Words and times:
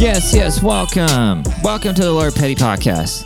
Yes, 0.00 0.34
yes, 0.34 0.62
welcome. 0.62 1.42
Welcome 1.62 1.94
to 1.94 2.02
the 2.02 2.10
Lord 2.10 2.34
Petty 2.34 2.54
Podcast. 2.54 3.24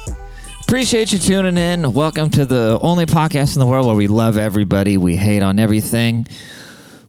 Appreciate 0.63 1.13
you 1.13 1.19
tuning 1.19 1.57
in. 1.57 1.93
Welcome 1.93 2.31
to 2.31 2.45
the 2.45 2.79
only 2.83 3.07
podcast 3.07 3.55
in 3.55 3.61
the 3.61 3.67
world 3.67 3.87
where 3.87 3.95
we 3.95 4.07
love 4.07 4.37
everybody, 4.37 4.97
we 4.97 5.17
hate 5.17 5.43
on 5.43 5.59
everything. 5.59 6.27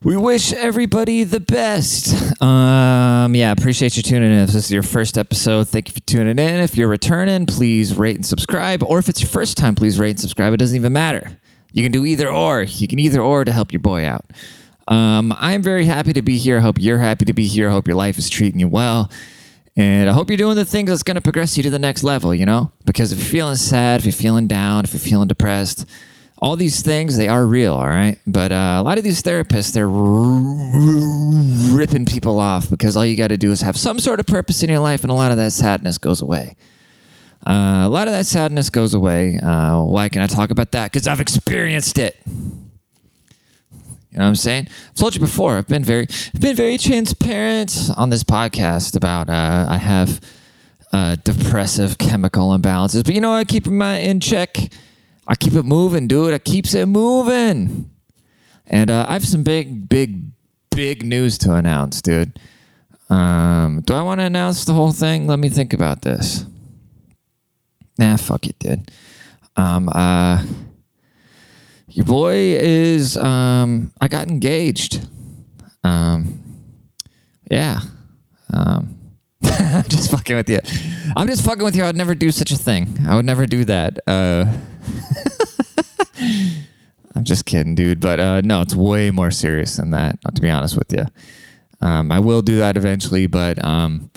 We 0.06 0.16
wish 0.16 0.52
everybody 0.52 1.24
the 1.24 1.40
best. 1.40 2.40
Um, 2.40 3.34
yeah, 3.34 3.50
appreciate 3.50 3.96
you 3.96 4.04
tuning 4.04 4.30
in. 4.30 4.38
If 4.38 4.50
this 4.50 4.66
is 4.66 4.70
your 4.70 4.84
first 4.84 5.18
episode, 5.18 5.66
thank 5.66 5.88
you 5.88 5.94
for 5.94 6.00
tuning 6.02 6.38
in. 6.38 6.60
If 6.60 6.76
you're 6.76 6.86
returning, 6.86 7.44
please 7.44 7.98
rate 7.98 8.14
and 8.14 8.24
subscribe. 8.24 8.84
Or 8.84 9.00
if 9.00 9.08
it's 9.08 9.20
your 9.20 9.30
first 9.30 9.56
time, 9.56 9.74
please 9.74 9.98
rate 9.98 10.10
and 10.10 10.20
subscribe. 10.20 10.52
It 10.52 10.58
doesn't 10.58 10.76
even 10.76 10.92
matter. 10.92 11.36
You 11.72 11.82
can 11.82 11.90
do 11.90 12.06
either 12.06 12.30
or. 12.30 12.62
You 12.62 12.86
can 12.86 13.00
either 13.00 13.20
or 13.20 13.44
to 13.44 13.50
help 13.50 13.72
your 13.72 13.80
boy 13.80 14.06
out. 14.06 14.24
Um, 14.86 15.34
I'm 15.40 15.60
very 15.60 15.86
happy 15.86 16.12
to 16.12 16.22
be 16.22 16.38
here. 16.38 16.58
I 16.58 16.60
hope 16.60 16.76
you're 16.78 16.98
happy 16.98 17.24
to 17.24 17.32
be 17.32 17.48
here. 17.48 17.68
I 17.68 17.72
hope 17.72 17.88
your 17.88 17.96
life 17.96 18.16
is 18.16 18.30
treating 18.30 18.60
you 18.60 18.68
well. 18.68 19.10
And 19.74 20.08
I 20.08 20.12
hope 20.12 20.30
you're 20.30 20.36
doing 20.36 20.54
the 20.54 20.64
things 20.64 20.88
that's 20.88 21.02
going 21.02 21.16
to 21.16 21.20
progress 21.20 21.56
you 21.56 21.64
to 21.64 21.70
the 21.70 21.80
next 21.80 22.04
level, 22.04 22.32
you 22.32 22.46
know? 22.46 22.70
Because 22.84 23.10
if 23.10 23.18
you're 23.18 23.26
feeling 23.26 23.56
sad, 23.56 23.98
if 23.98 24.06
you're 24.06 24.12
feeling 24.12 24.46
down, 24.46 24.84
if 24.84 24.92
you're 24.92 25.00
feeling 25.00 25.26
depressed, 25.26 25.84
all 26.38 26.56
these 26.56 26.82
things, 26.82 27.16
they 27.16 27.28
are 27.28 27.46
real, 27.46 27.74
all 27.74 27.88
right? 27.88 28.18
But 28.26 28.52
uh, 28.52 28.76
a 28.78 28.82
lot 28.82 28.98
of 28.98 29.04
these 29.04 29.22
therapists, 29.22 29.72
they're 29.72 29.88
r- 29.88 31.76
ripping 31.76 32.04
people 32.04 32.38
off 32.38 32.68
because 32.68 32.96
all 32.96 33.06
you 33.06 33.16
got 33.16 33.28
to 33.28 33.38
do 33.38 33.50
is 33.52 33.62
have 33.62 33.76
some 33.76 33.98
sort 33.98 34.20
of 34.20 34.26
purpose 34.26 34.62
in 34.62 34.68
your 34.68 34.80
life, 34.80 35.02
and 35.02 35.10
a 35.10 35.14
lot 35.14 35.30
of 35.30 35.38
that 35.38 35.52
sadness 35.52 35.96
goes 35.98 36.20
away. 36.20 36.56
Uh, 37.46 37.84
a 37.84 37.88
lot 37.88 38.08
of 38.08 38.12
that 38.12 38.26
sadness 38.26 38.70
goes 38.70 38.92
away. 38.92 39.38
Uh, 39.38 39.80
why 39.82 40.08
can 40.08 40.20
I 40.20 40.26
talk 40.26 40.50
about 40.50 40.72
that? 40.72 40.90
Because 40.90 41.06
I've 41.06 41.20
experienced 41.20 41.96
it. 41.96 42.16
You 42.26 44.20
know 44.20 44.24
what 44.24 44.28
I'm 44.30 44.36
saying? 44.36 44.68
I've 44.88 44.94
told 44.94 45.14
you 45.14 45.20
before. 45.20 45.56
I've 45.56 45.68
been 45.68 45.84
very, 45.84 46.06
I've 46.34 46.40
been 46.40 46.56
very 46.56 46.78
transparent 46.78 47.90
on 47.96 48.10
this 48.10 48.24
podcast 48.24 48.96
about 48.96 49.28
uh, 49.30 49.66
I 49.68 49.76
have 49.76 50.20
uh, 50.92 51.16
depressive 51.22 51.98
chemical 51.98 52.48
imbalances, 52.56 53.04
but 53.04 53.14
you 53.14 53.20
know 53.20 53.32
I 53.32 53.44
keep 53.44 53.64
them 53.64 53.80
in 53.82 54.20
check. 54.20 54.56
I 55.26 55.34
keep 55.34 55.54
it 55.54 55.64
moving, 55.64 56.06
dude. 56.06 56.34
I 56.34 56.38
keeps 56.38 56.74
it 56.74 56.86
moving. 56.86 57.90
And 58.66 58.90
uh, 58.90 59.06
I 59.08 59.14
have 59.14 59.26
some 59.26 59.42
big, 59.42 59.88
big, 59.88 60.22
big 60.70 61.04
news 61.04 61.38
to 61.38 61.54
announce, 61.54 62.02
dude. 62.02 62.38
Um, 63.08 63.82
do 63.84 63.94
I 63.94 64.02
want 64.02 64.20
to 64.20 64.24
announce 64.24 64.64
the 64.64 64.74
whole 64.74 64.92
thing? 64.92 65.26
Let 65.26 65.38
me 65.38 65.48
think 65.48 65.72
about 65.72 66.02
this. 66.02 66.44
Nah, 67.98 68.16
fuck 68.16 68.46
it, 68.46 68.58
dude. 68.58 68.90
Um, 69.56 69.88
uh, 69.88 70.44
your 71.96 72.04
boy 72.04 72.34
is 72.34 73.16
um 73.16 73.90
I 74.00 74.08
got 74.08 74.28
engaged. 74.28 75.08
Um 75.82 76.42
yeah. 77.50 77.80
Um 78.52 78.98
I'm 79.42 79.84
just 79.84 80.10
fucking 80.10 80.36
with 80.36 80.50
you. 80.50 80.60
I'm 81.16 81.26
just 81.26 81.42
fucking 81.42 81.64
with 81.64 81.74
you. 81.74 81.84
I 81.84 81.86
would 81.86 81.96
never 81.96 82.14
do 82.14 82.30
such 82.30 82.50
a 82.52 82.56
thing. 82.58 82.98
I 83.08 83.16
would 83.16 83.24
never 83.24 83.46
do 83.46 83.64
that. 83.64 83.98
Uh 84.06 84.44
I'm 87.14 87.24
just 87.24 87.46
kidding, 87.46 87.74
dude. 87.74 88.00
But 88.00 88.20
uh 88.20 88.40
no, 88.42 88.62
it's 88.62 88.74
way 88.74 89.10
more 89.10 89.30
serious 89.30 89.76
than 89.76 89.90
that, 89.90 90.18
to 90.34 90.40
be 90.40 90.50
honest 90.50 90.76
with 90.76 90.92
you. 90.92 91.06
Um 91.80 92.12
I 92.12 92.20
will 92.20 92.42
do 92.42 92.58
that 92.58 92.76
eventually, 92.76 93.26
but 93.26 93.62
um 93.64 94.10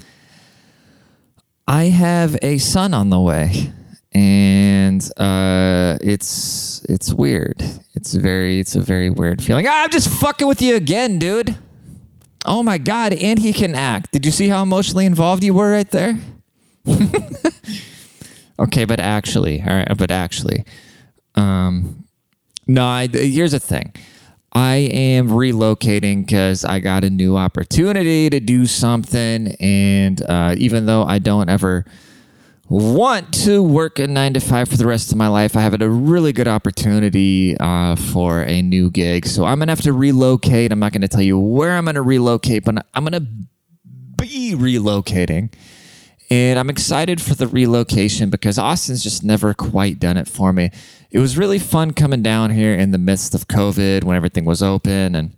I 1.67 1.85
have 1.85 2.37
a 2.41 2.57
son 2.57 2.93
on 2.93 3.09
the 3.09 3.19
way 3.19 3.71
and 4.11 5.01
uh, 5.17 5.97
it's 6.01 6.83
it's 6.89 7.13
weird. 7.13 7.61
It's 7.93 8.13
very 8.13 8.59
it's 8.59 8.75
a 8.75 8.81
very 8.81 9.09
weird 9.09 9.43
feeling. 9.43 9.67
Ah, 9.67 9.83
I'm 9.83 9.89
just 9.89 10.09
fucking 10.09 10.47
with 10.47 10.61
you 10.61 10.75
again, 10.75 11.19
dude. 11.19 11.57
Oh 12.45 12.63
my 12.63 12.77
god, 12.77 13.13
and 13.13 13.37
he 13.39 13.53
can 13.53 13.75
act. 13.75 14.11
Did 14.11 14.25
you 14.25 14.31
see 14.31 14.47
how 14.47 14.63
emotionally 14.63 15.05
involved 15.05 15.43
you 15.43 15.53
were 15.53 15.71
right 15.71 15.89
there? 15.91 16.17
okay, 18.59 18.85
but 18.85 18.99
actually, 18.99 19.61
all 19.61 19.67
right, 19.67 19.97
but 19.97 20.11
actually, 20.11 20.65
um, 21.35 22.05
no. 22.67 22.85
I, 22.85 23.07
here's 23.07 23.51
the 23.51 23.59
thing. 23.59 23.93
I 24.53 24.75
am 24.75 25.29
relocating 25.29 26.25
because 26.25 26.65
I 26.65 26.79
got 26.79 27.03
a 27.03 27.09
new 27.09 27.37
opportunity 27.37 28.29
to 28.29 28.39
do 28.39 28.65
something, 28.65 29.55
and 29.59 30.21
uh, 30.27 30.55
even 30.57 30.85
though 30.85 31.03
I 31.03 31.19
don't 31.19 31.49
ever 31.49 31.85
want 32.69 33.33
to 33.33 33.63
work 33.63 33.97
a 33.97 34.05
nine 34.05 34.33
to 34.33 34.39
five 34.39 34.69
for 34.69 34.77
the 34.77 34.85
rest 34.85 35.11
of 35.11 35.17
my 35.17 35.27
life, 35.27 35.55
I 35.55 35.61
have 35.61 35.79
a 35.79 35.89
really 35.89 36.31
good 36.31 36.47
opportunity 36.47 37.57
uh, 37.59 37.95
for 37.95 38.41
a 38.41 38.61
new 38.61 38.91
gig. 38.91 39.25
So 39.25 39.45
I'm 39.45 39.59
gonna 39.59 39.71
have 39.71 39.81
to 39.81 39.93
relocate. 39.93 40.71
I'm 40.71 40.79
not 40.79 40.93
gonna 40.93 41.07
tell 41.07 41.21
you 41.21 41.39
where 41.39 41.75
I'm 41.75 41.85
gonna 41.85 42.01
relocate, 42.01 42.65
but 42.65 42.85
I'm 42.93 43.03
gonna 43.03 43.25
be 44.17 44.53
relocating. 44.55 45.51
And 46.31 46.59
I'm 46.59 46.69
excited 46.69 47.21
for 47.21 47.33
the 47.33 47.47
relocation 47.47 48.29
because 48.29 48.59
Austin's 48.59 49.03
just 49.03 49.23
never 49.23 49.53
quite 49.53 49.99
done 49.99 50.15
it 50.15 50.27
for 50.27 50.53
me. 50.53 50.69
It 51.09 51.19
was 51.19 51.37
really 51.37 51.57
fun 51.57 51.91
coming 51.93 52.21
down 52.21 52.51
here 52.51 52.73
in 52.75 52.91
the 52.91 52.99
midst 52.99 53.33
of 53.33 53.47
COVID 53.47 54.03
when 54.03 54.15
everything 54.15 54.45
was 54.45 54.61
open 54.61 55.15
and 55.15 55.35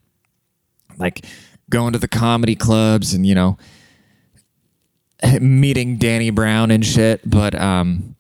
like 0.98 1.26
going 1.70 1.94
to 1.94 2.00
the 2.00 2.10
comedy 2.10 2.56
clubs 2.56 3.14
and, 3.14 3.26
you 3.26 3.36
know, 3.36 3.58
meeting 5.40 5.98
Danny 5.98 6.30
Brown 6.30 6.72
and 6.72 6.86
shit. 6.86 7.22
But 7.30 7.56
um, 7.56 8.16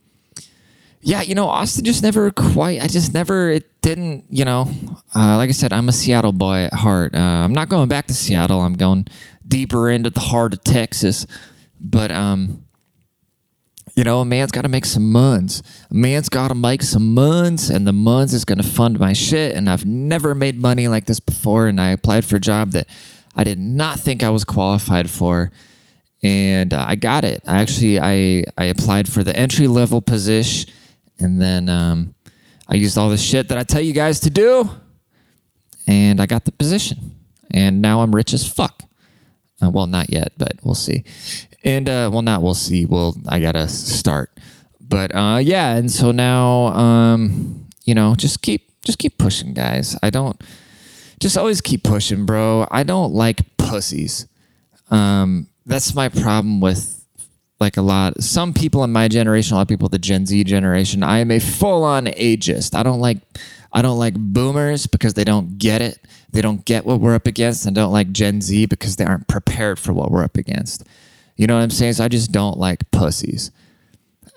yeah, 1.01 1.21
you 1.21 1.35
know, 1.35 1.47
Austin 1.47 1.83
just 1.83 2.03
never 2.03 2.31
quite. 2.31 2.81
I 2.81 2.87
just 2.87 3.13
never. 3.13 3.49
It 3.49 3.81
didn't. 3.81 4.25
You 4.29 4.45
know, 4.45 4.71
uh, 5.15 5.37
like 5.37 5.49
I 5.49 5.53
said, 5.53 5.73
I'm 5.73 5.89
a 5.89 5.91
Seattle 5.91 6.31
boy 6.31 6.65
at 6.65 6.73
heart. 6.73 7.15
Uh, 7.15 7.19
I'm 7.19 7.53
not 7.53 7.69
going 7.69 7.89
back 7.89 8.07
to 8.07 8.13
Seattle. 8.13 8.61
I'm 8.61 8.75
going 8.75 9.07
deeper 9.47 9.89
into 9.89 10.09
the 10.09 10.19
heart 10.19 10.53
of 10.53 10.63
Texas. 10.63 11.25
But 11.83 12.11
um, 12.11 12.65
you 13.95 14.03
know, 14.03 14.21
a 14.21 14.25
man's 14.25 14.51
got 14.51 14.61
to 14.61 14.69
make 14.69 14.85
some 14.85 15.11
muns. 15.11 15.61
A 15.89 15.93
man's 15.93 16.29
got 16.29 16.49
to 16.49 16.55
make 16.55 16.83
some 16.83 17.15
muns, 17.15 17.73
and 17.73 17.87
the 17.87 17.91
muns 17.91 18.33
is 18.33 18.45
going 18.45 18.59
to 18.59 18.67
fund 18.67 18.99
my 18.99 19.13
shit. 19.13 19.55
And 19.55 19.69
I've 19.69 19.85
never 19.85 20.35
made 20.35 20.61
money 20.61 20.87
like 20.87 21.05
this 21.05 21.19
before. 21.19 21.67
And 21.67 21.81
I 21.81 21.89
applied 21.89 22.23
for 22.23 22.37
a 22.37 22.39
job 22.39 22.71
that 22.71 22.87
I 23.35 23.43
did 23.43 23.59
not 23.59 23.99
think 23.99 24.23
I 24.23 24.29
was 24.29 24.43
qualified 24.43 25.09
for 25.09 25.51
and 26.23 26.73
uh, 26.73 26.85
I 26.87 26.95
got 26.95 27.23
it. 27.23 27.41
I 27.47 27.61
actually 27.61 27.99
I 27.99 28.43
I 28.57 28.65
applied 28.65 29.07
for 29.07 29.23
the 29.23 29.35
entry 29.35 29.67
level 29.67 30.01
position, 30.01 30.71
and 31.19 31.41
then 31.41 31.69
um, 31.69 32.15
I 32.67 32.75
used 32.75 32.97
all 32.97 33.09
the 33.09 33.17
shit 33.17 33.47
that 33.49 33.57
I 33.57 33.63
tell 33.63 33.81
you 33.81 33.93
guys 33.93 34.19
to 34.21 34.29
do, 34.29 34.69
and 35.87 36.21
I 36.21 36.25
got 36.25 36.45
the 36.45 36.51
position. 36.51 37.15
And 37.53 37.81
now 37.81 38.01
I'm 38.01 38.15
rich 38.15 38.33
as 38.33 38.47
fuck. 38.47 38.83
Uh, 39.61 39.69
well, 39.69 39.87
not 39.87 40.09
yet, 40.09 40.31
but 40.37 40.53
we'll 40.63 40.75
see. 40.75 41.03
And 41.63 41.87
uh, 41.87 42.09
well, 42.11 42.21
not 42.21 42.41
we'll 42.41 42.53
see. 42.53 42.85
Well, 42.85 43.15
I 43.27 43.39
gotta 43.39 43.67
start. 43.67 44.31
But 44.79 45.15
uh, 45.15 45.39
yeah, 45.41 45.75
and 45.75 45.91
so 45.91 46.11
now 46.11 46.67
um, 46.67 47.67
you 47.85 47.95
know, 47.95 48.15
just 48.15 48.41
keep 48.41 48.69
just 48.83 48.97
keep 48.97 49.17
pushing, 49.17 49.53
guys. 49.53 49.97
I 50.01 50.09
don't 50.09 50.41
just 51.19 51.37
always 51.37 51.61
keep 51.61 51.83
pushing, 51.83 52.25
bro. 52.25 52.67
I 52.71 52.83
don't 52.83 53.13
like 53.13 53.57
pussies. 53.57 54.27
Um, 54.89 55.47
that's 55.65 55.93
my 55.93 56.09
problem 56.09 56.59
with 56.59 57.01
like 57.61 57.77
a 57.77 57.81
lot 57.81 58.21
some 58.21 58.53
people 58.53 58.83
in 58.83 58.91
my 58.91 59.07
generation 59.07 59.53
a 59.53 59.57
lot 59.57 59.61
of 59.61 59.67
people 59.67 59.87
the 59.87 59.99
gen 59.99 60.25
z 60.25 60.43
generation 60.43 61.03
i 61.03 61.19
am 61.19 61.29
a 61.29 61.39
full-on 61.39 62.07
ageist 62.07 62.75
i 62.75 62.81
don't 62.81 62.99
like 62.99 63.19
i 63.71 63.83
don't 63.83 63.99
like 63.99 64.15
boomers 64.15 64.87
because 64.87 65.13
they 65.13 65.23
don't 65.23 65.59
get 65.59 65.79
it 65.79 65.99
they 66.31 66.41
don't 66.41 66.65
get 66.65 66.85
what 66.85 66.99
we're 66.99 67.13
up 67.13 67.27
against 67.27 67.65
and 67.65 67.75
don't 67.75 67.91
like 67.91 68.11
gen 68.11 68.41
z 68.41 68.65
because 68.65 68.95
they 68.95 69.05
aren't 69.05 69.27
prepared 69.27 69.77
for 69.77 69.93
what 69.93 70.09
we're 70.09 70.23
up 70.23 70.37
against 70.37 70.83
you 71.41 71.47
know 71.47 71.55
what 71.55 71.63
i'm 71.63 71.69
saying 71.69 71.93
so 71.93 72.03
i 72.03 72.07
just 72.07 72.31
don't 72.31 72.57
like 72.57 72.89
pussies 72.91 73.51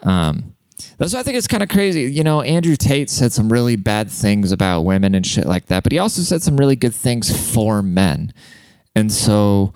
um 0.03 0.55
that's 0.99 1.15
why 1.15 1.21
I 1.21 1.23
think 1.23 1.37
it's 1.37 1.47
kind 1.47 1.63
of 1.63 1.69
crazy. 1.69 2.03
You 2.03 2.25
know, 2.25 2.43
Andrew 2.43 2.77
Tate 2.77 3.11
said 3.11 3.33
some 3.33 3.53
really 3.53 3.77
bad 3.77 4.11
things 4.11 4.53
about 4.53 4.83
women 4.83 5.15
and 5.15 5.27
shit 5.27 5.47
like 5.47 5.67
that, 5.67 5.83
but 5.83 5.93
he 5.93 5.99
also 5.99 6.23
said 6.23 6.43
some 6.43 6.57
really 6.57 6.77
good 6.77 6.95
things 6.95 7.53
for 7.53 7.83
men. 7.83 8.33
And 8.95 9.11
so 9.11 9.73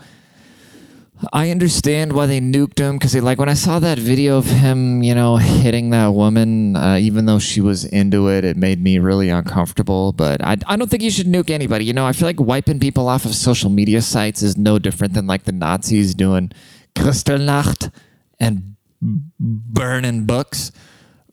I 1.33 1.51
understand 1.51 2.13
why 2.13 2.27
they 2.27 2.41
nuked 2.41 2.79
him 2.79 2.97
because, 2.97 3.15
like, 3.17 3.39
when 3.39 3.49
I 3.49 3.55
saw 3.55 3.81
that 3.81 3.99
video 3.99 4.39
of 4.39 4.47
him, 4.47 5.03
you 5.03 5.15
know, 5.15 5.37
hitting 5.37 5.91
that 5.91 6.09
woman, 6.15 6.77
uh, 6.77 6.97
even 7.01 7.27
though 7.27 7.41
she 7.41 7.61
was 7.61 7.85
into 7.85 8.29
it, 8.29 8.45
it 8.45 8.57
made 8.57 8.81
me 8.81 9.01
really 9.01 9.29
uncomfortable. 9.29 10.13
But 10.13 10.45
I, 10.45 10.57
I 10.67 10.77
don't 10.77 10.89
think 10.89 11.03
you 11.03 11.11
should 11.11 11.27
nuke 11.27 11.51
anybody. 11.51 11.85
You 11.85 11.93
know, 11.93 12.07
I 12.07 12.13
feel 12.13 12.29
like 12.29 12.39
wiping 12.39 12.79
people 12.79 13.09
off 13.09 13.25
of 13.25 13.35
social 13.35 13.71
media 13.71 14.01
sites 14.01 14.43
is 14.43 14.57
no 14.57 14.79
different 14.79 15.15
than 15.15 15.27
like 15.27 15.43
the 15.43 15.53
Nazis 15.53 16.15
doing 16.15 16.53
Kristallnacht 16.99 17.93
and 18.41 18.77
burning 19.01 20.27
books. 20.27 20.73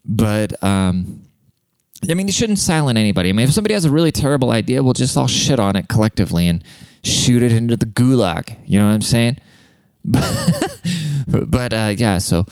But, 0.04 0.62
um, 0.62 1.22
I 2.08 2.14
mean, 2.14 2.28
you 2.28 2.32
shouldn't 2.32 2.58
silence 2.58 2.98
anybody. 2.98 3.30
I 3.30 3.32
mean, 3.32 3.48
if 3.48 3.52
somebody 3.52 3.74
has 3.74 3.84
a 3.84 3.90
really 3.90 4.12
terrible 4.12 4.50
idea, 4.50 4.82
we'll 4.82 4.92
just 4.92 5.16
all 5.16 5.26
shit 5.26 5.58
on 5.58 5.76
it 5.76 5.88
collectively 5.88 6.46
and 6.46 6.62
shoot 7.02 7.42
it 7.42 7.52
into 7.52 7.76
the 7.76 7.86
gulag. 7.86 8.56
You 8.66 8.78
know 8.78 8.86
what 8.86 8.94
I'm 8.94 9.02
saying? 9.02 9.38
but 10.04 11.72
uh, 11.72 11.94
yeah, 11.96 12.18
so 12.18 12.46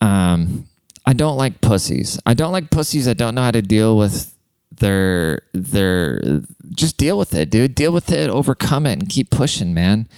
um, 0.00 0.68
I 1.06 1.12
don't 1.12 1.36
like 1.36 1.60
pussies. 1.60 2.18
I 2.26 2.34
don't 2.34 2.52
like 2.52 2.70
pussies 2.70 3.06
that 3.06 3.16
don't 3.16 3.34
know 3.34 3.42
how 3.42 3.50
to 3.50 3.62
deal 3.62 3.96
with 3.96 4.34
their 4.72 5.42
their 5.52 6.42
just 6.74 6.96
deal 6.96 7.18
with 7.18 7.34
it, 7.34 7.50
dude. 7.50 7.74
Deal 7.74 7.92
with 7.92 8.10
it, 8.12 8.30
overcome 8.30 8.86
it, 8.86 8.92
and 8.92 9.08
keep 9.08 9.30
pushing, 9.30 9.72
man. 9.72 10.08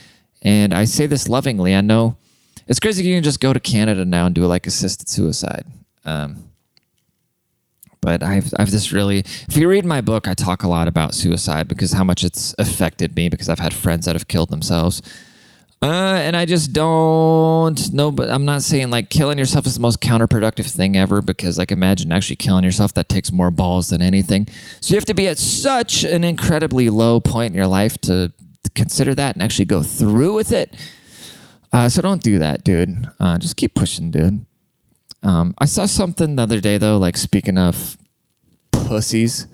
And 0.43 0.75
I 0.75 0.85
say 0.85 1.07
this 1.07 1.29
lovingly. 1.29 1.75
I 1.75 1.81
know 1.81 2.17
it's 2.67 2.81
crazy 2.81 3.05
you 3.05 3.17
can 3.17 3.23
just 3.23 3.41
go 3.41 3.53
to 3.53 3.61
Canada 3.61 4.05
now 4.05 4.27
and 4.27 4.35
do 4.35 4.45
like 4.47 4.67
assisted 4.67 5.09
suicide. 5.09 5.65
Um, 6.05 6.49
but 8.01 8.23
I've 8.23 8.53
I've 8.59 8.69
just 8.69 8.93
really 8.93 9.21
if 9.21 9.57
you 9.57 9.69
read 9.69 9.85
my 9.85 10.01
book, 10.01 10.27
I 10.27 10.35
talk 10.35 10.65
a 10.65 10.69
lot 10.69 10.89
about 10.89 11.15
suicide 11.15 11.69
because 11.69 11.93
how 11.93 12.05
much 12.05 12.25
it's 12.25 12.55
affected 12.59 13.15
me 13.15 13.29
because 13.29 13.49
I've 13.49 13.61
had 13.61 13.73
friends 13.73 14.07
that 14.07 14.17
have 14.17 14.29
killed 14.29 14.51
themselves. 14.51 15.01
Uh, 15.83 16.15
and 16.23 16.37
I 16.37 16.45
just 16.45 16.73
don't 16.73 17.93
know, 17.93 18.13
but 18.13 18.31
I'm 18.31 18.45
not 18.45 18.63
saying 18.63 18.91
like 18.91 19.11
killing 19.11 19.37
yourself 19.37 19.67
is 19.67 19.75
the 19.75 19.81
most 19.81 20.01
counterproductive 20.01 20.71
thing 20.71 20.97
ever 20.97 21.21
because, 21.21 21.59
like, 21.59 21.73
imagine 21.73 22.13
actually 22.13 22.37
killing 22.37 22.63
yourself. 22.63 22.95
That 22.95 23.09
takes 23.09 23.33
more 23.33 23.51
balls 23.51 23.89
than 23.89 24.01
anything. 24.01 24.47
So 24.81 24.95
you 24.95 24.97
have 24.97 25.05
to 25.07 25.15
be 25.15 25.27
at 25.27 25.39
such 25.39 26.05
an 26.05 26.23
incredibly 26.23 26.89
low 26.89 27.19
point 27.19 27.53
in 27.53 27.57
your 27.57 27.67
life 27.67 27.99
to 28.03 28.33
consider 28.71 29.15
that 29.15 29.35
and 29.37 29.43
actually 29.43 29.65
go 29.65 29.83
through 29.83 30.35
with 30.35 30.53
it. 30.53 30.75
Uh, 31.73 31.89
so 31.89 32.03
don't 32.03 32.23
do 32.23 32.39
that, 32.39 32.65
dude. 32.65 33.09
Uh, 33.19 33.39
just 33.39 33.57
keep 33.57 33.75
pushing, 33.75 34.11
dude. 34.11 34.45
Um, 35.23 35.55
I 35.59 35.67
saw 35.67 35.87
something 35.87 36.37
the 36.37 36.43
other 36.43 36.61
day, 36.61 36.79
though, 36.79 36.99
like 36.99 37.17
speaking 37.17 37.59
of 37.59 37.97
pussies. 38.73 39.47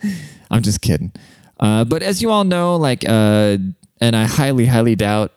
I'm 0.50 0.62
just 0.62 0.80
kidding. 0.80 1.12
Uh, 1.60 1.84
but 1.84 2.02
as 2.02 2.22
you 2.22 2.30
all 2.30 2.44
know, 2.44 2.76
like, 2.76 3.04
uh, 3.08 3.58
and 4.00 4.16
I 4.16 4.24
highly, 4.24 4.66
highly 4.66 4.96
doubt 4.96 5.32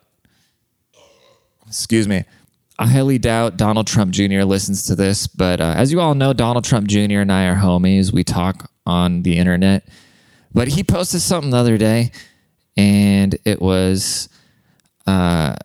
excuse 1.69 2.07
me. 2.07 2.25
I 2.77 2.87
highly 2.87 3.17
doubt 3.17 3.57
Donald 3.57 3.87
Trump 3.87 4.11
Jr. 4.11 4.41
listens 4.41 4.83
to 4.83 4.95
this, 4.95 5.27
but 5.27 5.61
uh, 5.61 5.73
as 5.75 5.91
you 5.91 6.01
all 6.01 6.15
know, 6.15 6.33
Donald 6.33 6.65
Trump 6.65 6.87
Jr. 6.87 7.19
and 7.19 7.31
I 7.31 7.45
are 7.45 7.55
homies. 7.55 8.11
We 8.11 8.23
talk 8.23 8.71
on 8.85 9.23
the 9.23 9.37
internet. 9.37 9.87
But 10.53 10.69
he 10.69 10.83
posted 10.83 11.21
something 11.21 11.51
the 11.51 11.57
other 11.57 11.77
day, 11.77 12.11
and 12.79 13.37
it 13.43 13.61
was, 13.61 14.29
uh, 15.05 15.55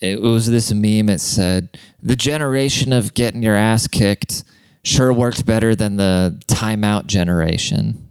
it 0.00 0.20
was 0.20 0.46
this 0.46 0.70
meme. 0.70 1.08
It 1.08 1.20
said, 1.20 1.78
"The 2.02 2.16
generation 2.16 2.92
of 2.92 3.14
getting 3.14 3.42
your 3.42 3.56
ass 3.56 3.86
kicked 3.86 4.44
sure 4.84 5.10
worked 5.10 5.46
better 5.46 5.74
than 5.74 5.96
the 5.96 6.38
timeout 6.46 7.06
generation." 7.06 8.06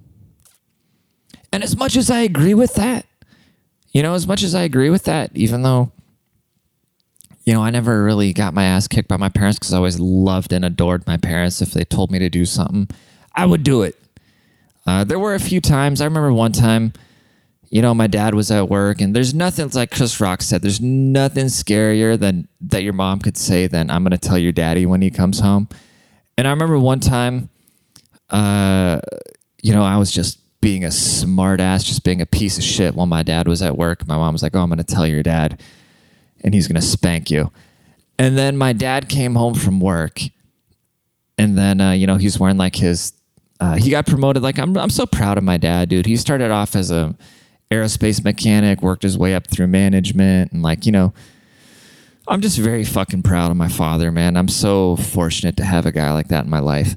And 1.53 1.63
as 1.63 1.77
much 1.77 1.95
as 1.95 2.09
I 2.09 2.21
agree 2.21 2.55
with 2.55 2.73
that, 2.73 3.05
you 3.91 4.01
know, 4.01 4.15
as 4.15 4.27
much 4.27 4.41
as 4.41 4.55
I 4.55 4.63
agree 4.63 4.89
with 4.89 5.03
that, 5.03 5.29
even 5.35 5.61
though 5.61 5.91
you 7.45 7.53
know, 7.53 7.63
I 7.63 7.69
never 7.69 8.03
really 8.03 8.33
got 8.33 8.53
my 8.53 8.65
ass 8.65 8.89
kicked 8.89 9.07
by 9.07 9.15
my 9.15 9.29
parents 9.29 9.57
because 9.57 9.73
I 9.73 9.77
always 9.77 10.01
loved 10.01 10.51
and 10.51 10.65
adored 10.65 11.07
my 11.07 11.15
parents. 11.15 11.61
If 11.61 11.71
they 11.71 11.85
told 11.85 12.11
me 12.11 12.19
to 12.19 12.29
do 12.29 12.43
something, 12.43 12.89
I 13.33 13.45
would 13.45 13.63
do 13.63 13.83
it. 13.83 13.95
Uh, 14.85 15.05
there 15.05 15.17
were 15.17 15.33
a 15.33 15.39
few 15.39 15.61
times. 15.61 16.01
I 16.01 16.05
remember 16.05 16.33
one 16.33 16.51
time, 16.51 16.91
you 17.69 17.81
know, 17.81 17.93
my 17.93 18.07
dad 18.07 18.33
was 18.33 18.51
at 18.51 18.69
work, 18.69 19.01
and 19.01 19.15
there's 19.15 19.33
nothing 19.33 19.69
like 19.73 19.91
Chris 19.91 20.19
Rock 20.19 20.41
said. 20.41 20.61
There's 20.61 20.81
nothing 20.81 21.45
scarier 21.45 22.17
than 22.19 22.47
that 22.61 22.83
your 22.83 22.93
mom 22.93 23.19
could 23.19 23.37
say 23.37 23.67
than 23.67 23.89
"I'm 23.89 24.03
going 24.03 24.11
to 24.11 24.17
tell 24.17 24.37
your 24.37 24.51
daddy 24.51 24.85
when 24.85 25.01
he 25.01 25.09
comes 25.09 25.39
home." 25.39 25.67
And 26.37 26.47
I 26.47 26.51
remember 26.51 26.79
one 26.79 26.99
time, 26.99 27.49
uh, 28.29 28.99
you 29.61 29.73
know, 29.73 29.83
I 29.83 29.97
was 29.97 30.11
just 30.11 30.39
being 30.61 30.83
a 30.83 30.91
smart 30.91 31.59
ass, 31.59 31.83
just 31.83 32.03
being 32.03 32.21
a 32.21 32.25
piece 32.25 32.57
of 32.57 32.63
shit 32.63 32.95
while 32.95 33.05
my 33.05 33.23
dad 33.23 33.47
was 33.47 33.61
at 33.61 33.77
work. 33.77 34.07
My 34.07 34.17
mom 34.17 34.33
was 34.33 34.43
like, 34.43 34.55
"Oh, 34.55 34.61
I'm 34.61 34.69
going 34.69 34.77
to 34.77 34.83
tell 34.83 35.07
your 35.07 35.23
dad." 35.23 35.61
and 36.43 36.53
he's 36.53 36.67
going 36.67 36.79
to 36.79 36.81
spank 36.81 37.31
you. 37.31 37.51
And 38.19 38.37
then 38.37 38.57
my 38.57 38.73
dad 38.73 39.09
came 39.09 39.35
home 39.35 39.53
from 39.53 39.79
work, 39.79 40.21
and 41.37 41.57
then 41.57 41.79
uh, 41.79 41.91
you 41.91 42.07
know 42.07 42.15
he's 42.15 42.39
wearing 42.39 42.57
like 42.57 42.75
his. 42.75 43.13
Uh, 43.59 43.75
he 43.75 43.91
got 43.91 44.07
promoted. 44.07 44.41
Like 44.41 44.57
I'm, 44.57 44.75
I'm 44.77 44.89
so 44.89 45.05
proud 45.05 45.37
of 45.37 45.43
my 45.43 45.57
dad, 45.57 45.89
dude. 45.89 46.05
He 46.05 46.15
started 46.17 46.49
off 46.49 46.75
as 46.75 46.89
a 46.89 47.15
aerospace 47.71 48.23
mechanic, 48.23 48.81
worked 48.81 49.03
his 49.03 49.17
way 49.17 49.35
up 49.35 49.47
through 49.47 49.67
management, 49.67 50.51
and 50.51 50.61
like 50.63 50.85
you 50.85 50.91
know, 50.91 51.13
I'm 52.27 52.41
just 52.41 52.57
very 52.57 52.83
fucking 52.83 53.23
proud 53.23 53.51
of 53.51 53.57
my 53.57 53.69
father, 53.69 54.11
man. 54.11 54.37
I'm 54.37 54.47
so 54.47 54.95
fortunate 54.95 55.57
to 55.57 55.65
have 55.65 55.85
a 55.85 55.91
guy 55.91 56.11
like 56.11 56.27
that 56.29 56.45
in 56.45 56.49
my 56.49 56.59
life. 56.59 56.95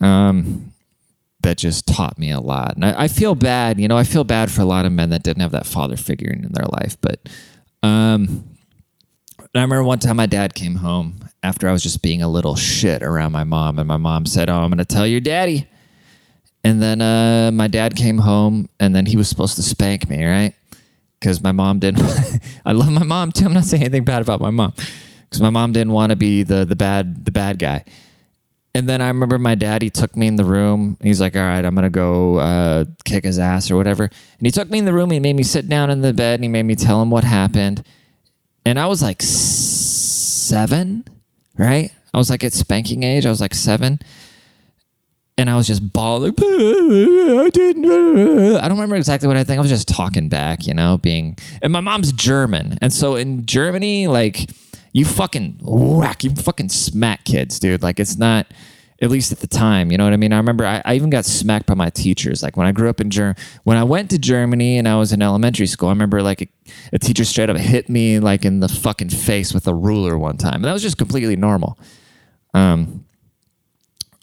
Um, 0.00 0.72
that 1.42 1.58
just 1.58 1.88
taught 1.88 2.18
me 2.18 2.30
a 2.30 2.40
lot, 2.40 2.76
and 2.76 2.84
I, 2.84 3.04
I 3.04 3.08
feel 3.08 3.34
bad. 3.34 3.80
You 3.80 3.88
know, 3.88 3.98
I 3.98 4.04
feel 4.04 4.24
bad 4.24 4.50
for 4.50 4.62
a 4.62 4.66
lot 4.66 4.86
of 4.86 4.92
men 4.92 5.10
that 5.10 5.22
didn't 5.24 5.42
have 5.42 5.52
that 5.52 5.66
father 5.66 5.96
figure 5.96 6.30
in 6.30 6.52
their 6.52 6.66
life, 6.66 6.96
but 7.00 7.28
um 7.82 8.44
I 9.54 9.60
remember 9.60 9.84
one 9.84 9.98
time 9.98 10.16
my 10.16 10.26
dad 10.26 10.54
came 10.54 10.76
home 10.76 11.28
after 11.42 11.68
I 11.68 11.72
was 11.72 11.82
just 11.82 12.00
being 12.00 12.22
a 12.22 12.28
little 12.28 12.56
shit 12.56 13.02
around 13.02 13.32
my 13.32 13.44
mom, 13.44 13.78
and 13.78 13.86
my 13.86 13.98
mom 13.98 14.24
said, 14.24 14.48
"Oh, 14.48 14.60
I'm 14.60 14.70
going 14.70 14.78
to 14.78 14.84
tell 14.84 15.06
your 15.06 15.20
daddy." 15.20 15.66
And 16.64 16.80
then 16.80 17.00
uh, 17.00 17.50
my 17.52 17.66
dad 17.68 17.96
came 17.96 18.18
home, 18.18 18.68
and 18.78 18.94
then 18.94 19.06
he 19.06 19.16
was 19.16 19.28
supposed 19.28 19.56
to 19.56 19.62
spank 19.62 20.08
me, 20.08 20.24
right? 20.24 20.54
Because 21.18 21.42
my 21.42 21.52
mom 21.52 21.78
didn't. 21.80 22.02
I 22.64 22.72
love 22.72 22.90
my 22.90 23.02
mom 23.02 23.32
too. 23.32 23.46
I'm 23.46 23.52
not 23.52 23.64
saying 23.64 23.82
anything 23.82 24.04
bad 24.04 24.22
about 24.22 24.40
my 24.40 24.50
mom, 24.50 24.72
because 25.24 25.40
my 25.40 25.50
mom 25.50 25.72
didn't 25.72 25.92
want 25.92 26.10
to 26.10 26.16
be 26.16 26.42
the 26.42 26.64
the 26.64 26.76
bad 26.76 27.24
the 27.24 27.32
bad 27.32 27.58
guy. 27.58 27.84
And 28.74 28.88
then 28.88 29.02
I 29.02 29.08
remember 29.08 29.38
my 29.38 29.54
dad. 29.54 29.82
He 29.82 29.90
took 29.90 30.16
me 30.16 30.26
in 30.26 30.36
the 30.36 30.44
room. 30.44 30.96
He's 31.02 31.20
like, 31.20 31.36
"All 31.36 31.42
right, 31.42 31.64
I'm 31.64 31.74
gonna 31.74 31.90
go 31.90 32.36
uh, 32.36 32.84
kick 33.04 33.24
his 33.24 33.38
ass 33.38 33.70
or 33.70 33.76
whatever." 33.76 34.04
And 34.04 34.46
he 34.46 34.50
took 34.50 34.70
me 34.70 34.78
in 34.78 34.84
the 34.84 34.94
room. 34.94 35.10
He 35.10 35.20
made 35.20 35.36
me 35.36 35.42
sit 35.42 35.68
down 35.68 35.90
in 35.90 36.00
the 36.00 36.14
bed, 36.14 36.34
and 36.34 36.44
he 36.44 36.48
made 36.48 36.64
me 36.64 36.76
tell 36.76 37.02
him 37.02 37.10
what 37.10 37.24
happened 37.24 37.84
and 38.64 38.78
I 38.78 38.86
was 38.86 39.02
like 39.02 39.22
seven, 39.22 41.04
right? 41.58 41.90
I 42.14 42.18
was 42.18 42.30
like 42.30 42.44
at 42.44 42.52
spanking 42.52 43.02
age. 43.02 43.26
I 43.26 43.30
was 43.30 43.40
like 43.40 43.54
seven. 43.54 44.00
And 45.38 45.48
I 45.48 45.56
was 45.56 45.66
just 45.66 45.92
bawling. 45.92 46.34
I 46.38 47.50
didn't. 47.52 47.86
I 47.86 48.68
don't 48.68 48.76
remember 48.76 48.96
exactly 48.96 49.26
what 49.28 49.36
I 49.36 49.44
think. 49.44 49.58
I 49.58 49.62
was 49.62 49.70
just 49.70 49.88
talking 49.88 50.28
back, 50.28 50.66
you 50.66 50.74
know, 50.74 50.98
being. 50.98 51.38
And 51.62 51.72
my 51.72 51.80
mom's 51.80 52.12
German. 52.12 52.78
And 52.82 52.92
so 52.92 53.16
in 53.16 53.46
Germany, 53.46 54.08
like, 54.08 54.50
you 54.92 55.06
fucking 55.06 55.60
whack, 55.62 56.22
you 56.22 56.30
fucking 56.30 56.68
smack 56.68 57.24
kids, 57.24 57.58
dude. 57.58 57.82
Like, 57.82 57.98
it's 57.98 58.18
not 58.18 58.46
at 59.02 59.10
least 59.10 59.32
at 59.32 59.40
the 59.40 59.48
time. 59.48 59.90
You 59.90 59.98
know 59.98 60.04
what 60.04 60.12
I 60.12 60.16
mean? 60.16 60.32
I 60.32 60.36
remember 60.36 60.64
I, 60.64 60.80
I 60.84 60.94
even 60.94 61.10
got 61.10 61.24
smacked 61.24 61.66
by 61.66 61.74
my 61.74 61.90
teachers. 61.90 62.42
Like 62.42 62.56
when 62.56 62.68
I 62.68 62.72
grew 62.72 62.88
up 62.88 63.00
in 63.00 63.10
Germany, 63.10 63.38
when 63.64 63.76
I 63.76 63.82
went 63.82 64.10
to 64.10 64.18
Germany 64.18 64.78
and 64.78 64.86
I 64.86 64.96
was 64.96 65.12
in 65.12 65.20
elementary 65.20 65.66
school, 65.66 65.88
I 65.88 65.92
remember 65.92 66.22
like 66.22 66.42
a, 66.42 66.48
a, 66.92 66.98
teacher 67.00 67.24
straight 67.24 67.50
up 67.50 67.56
hit 67.56 67.88
me 67.88 68.20
like 68.20 68.44
in 68.44 68.60
the 68.60 68.68
fucking 68.68 69.08
face 69.08 69.52
with 69.52 69.66
a 69.66 69.74
ruler 69.74 70.16
one 70.16 70.36
time. 70.36 70.56
And 70.56 70.64
that 70.66 70.72
was 70.72 70.82
just 70.82 70.98
completely 70.98 71.34
normal. 71.34 71.76
Um, 72.54 73.04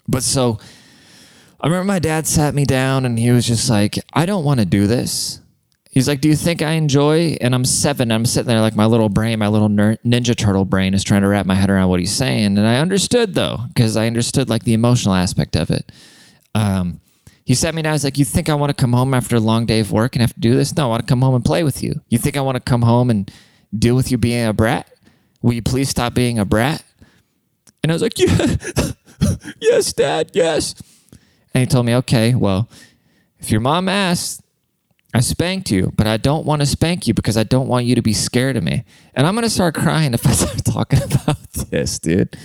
but 0.08 0.22
so 0.22 0.58
I 1.62 1.66
remember 1.66 1.84
my 1.84 1.98
dad 1.98 2.26
sat 2.26 2.54
me 2.54 2.64
down 2.64 3.04
and 3.04 3.18
he 3.18 3.30
was 3.30 3.46
just 3.46 3.68
like, 3.68 3.98
I 4.14 4.24
don't 4.24 4.44
want 4.44 4.60
to 4.60 4.66
do 4.66 4.86
this. 4.86 5.40
He's 5.90 6.08
like, 6.08 6.20
Do 6.20 6.28
you 6.28 6.36
think 6.36 6.62
I 6.62 6.72
enjoy? 6.72 7.36
And 7.40 7.54
I'm 7.54 7.64
seven. 7.64 8.10
I'm 8.12 8.24
sitting 8.24 8.46
there 8.46 8.60
like 8.60 8.76
my 8.76 8.86
little 8.86 9.08
brain, 9.08 9.40
my 9.40 9.48
little 9.48 9.68
Ninja 9.68 10.36
Turtle 10.36 10.64
brain 10.64 10.94
is 10.94 11.04
trying 11.04 11.22
to 11.22 11.28
wrap 11.28 11.46
my 11.46 11.54
head 11.54 11.68
around 11.68 11.88
what 11.88 12.00
he's 12.00 12.12
saying. 12.12 12.56
And 12.56 12.66
I 12.66 12.78
understood 12.78 13.34
though, 13.34 13.58
because 13.68 13.96
I 13.96 14.06
understood 14.06 14.48
like 14.48 14.62
the 14.64 14.72
emotional 14.72 15.14
aspect 15.14 15.56
of 15.56 15.70
it. 15.70 15.92
Um, 16.54 17.00
he 17.44 17.54
sat 17.54 17.74
me 17.74 17.82
down. 17.82 17.92
He's 17.94 18.04
like, 18.04 18.16
You 18.16 18.24
think 18.24 18.48
I 18.48 18.54
want 18.54 18.70
to 18.70 18.80
come 18.80 18.92
home 18.92 19.12
after 19.12 19.36
a 19.36 19.40
long 19.40 19.66
day 19.66 19.80
of 19.80 19.92
work 19.92 20.14
and 20.14 20.22
have 20.22 20.34
to 20.34 20.40
do 20.40 20.54
this? 20.54 20.74
No, 20.74 20.84
I 20.84 20.88
want 20.88 21.02
to 21.02 21.06
come 21.06 21.20
home 21.20 21.34
and 21.34 21.44
play 21.44 21.64
with 21.64 21.82
you. 21.82 22.00
You 22.08 22.18
think 22.18 22.36
I 22.36 22.40
want 22.40 22.54
to 22.54 22.60
come 22.60 22.82
home 22.82 23.10
and 23.10 23.30
deal 23.76 23.96
with 23.96 24.10
you 24.10 24.16
being 24.16 24.46
a 24.46 24.52
brat? 24.52 24.88
Will 25.42 25.54
you 25.54 25.62
please 25.62 25.88
stop 25.88 26.14
being 26.14 26.38
a 26.38 26.44
brat? 26.44 26.84
And 27.82 27.90
I 27.90 27.94
was 27.94 28.02
like, 28.02 28.18
Yeah, 28.18 28.46
yes, 29.60 29.92
dad, 29.92 30.30
yes. 30.32 30.74
And 31.54 31.62
he 31.62 31.66
told 31.66 31.86
me, 31.86 31.94
Okay, 31.94 32.34
well, 32.34 32.68
if 33.38 33.50
your 33.50 33.60
mom 33.60 33.88
asks, 33.88 34.42
I 35.12 35.20
spanked 35.20 35.70
you, 35.70 35.92
but 35.96 36.06
I 36.06 36.16
don't 36.16 36.46
want 36.46 36.62
to 36.62 36.66
spank 36.66 37.08
you 37.08 37.14
because 37.14 37.36
I 37.36 37.42
don't 37.42 37.66
want 37.66 37.86
you 37.86 37.96
to 37.96 38.02
be 38.02 38.12
scared 38.12 38.56
of 38.56 38.62
me. 38.62 38.84
And 39.14 39.26
I'm 39.26 39.34
going 39.34 39.42
to 39.42 39.50
start 39.50 39.74
crying 39.74 40.14
if 40.14 40.26
I 40.26 40.32
start 40.32 40.64
talking 40.64 41.02
about 41.02 41.52
this, 41.52 41.98
dude. 41.98 42.36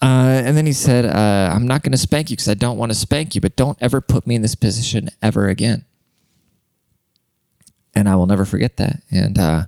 Uh, 0.00 0.42
and 0.44 0.56
then 0.56 0.66
he 0.66 0.72
said, 0.72 1.04
uh, 1.04 1.52
I'm 1.54 1.66
not 1.66 1.82
going 1.82 1.92
to 1.92 1.98
spank 1.98 2.30
you 2.30 2.36
because 2.36 2.48
I 2.48 2.54
don't 2.54 2.76
want 2.76 2.90
to 2.90 2.98
spank 2.98 3.34
you, 3.34 3.40
but 3.40 3.54
don't 3.56 3.78
ever 3.80 4.00
put 4.00 4.26
me 4.26 4.34
in 4.34 4.42
this 4.42 4.56
position 4.56 5.10
ever 5.20 5.48
again. 5.48 5.84
And 7.94 8.08
I 8.08 8.16
will 8.16 8.26
never 8.26 8.44
forget 8.44 8.78
that. 8.78 9.02
And 9.10 9.38
uh, 9.38 9.64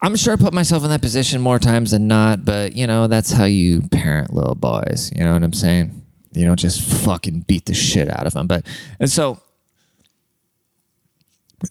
I'm 0.00 0.14
sure 0.16 0.34
I 0.34 0.36
put 0.36 0.52
myself 0.52 0.84
in 0.84 0.90
that 0.90 1.02
position 1.02 1.40
more 1.40 1.58
times 1.58 1.90
than 1.90 2.06
not, 2.06 2.44
but 2.44 2.76
you 2.76 2.86
know, 2.86 3.08
that's 3.08 3.32
how 3.32 3.44
you 3.44 3.82
parent 3.90 4.32
little 4.32 4.54
boys. 4.54 5.10
You 5.14 5.24
know 5.24 5.32
what 5.32 5.42
I'm 5.42 5.52
saying? 5.52 6.05
You 6.36 6.46
don't 6.46 6.58
just 6.58 6.80
fucking 6.80 7.40
beat 7.40 7.66
the 7.66 7.74
shit 7.74 8.08
out 8.10 8.26
of 8.26 8.34
them. 8.34 8.46
But, 8.46 8.66
and 9.00 9.10
so, 9.10 9.40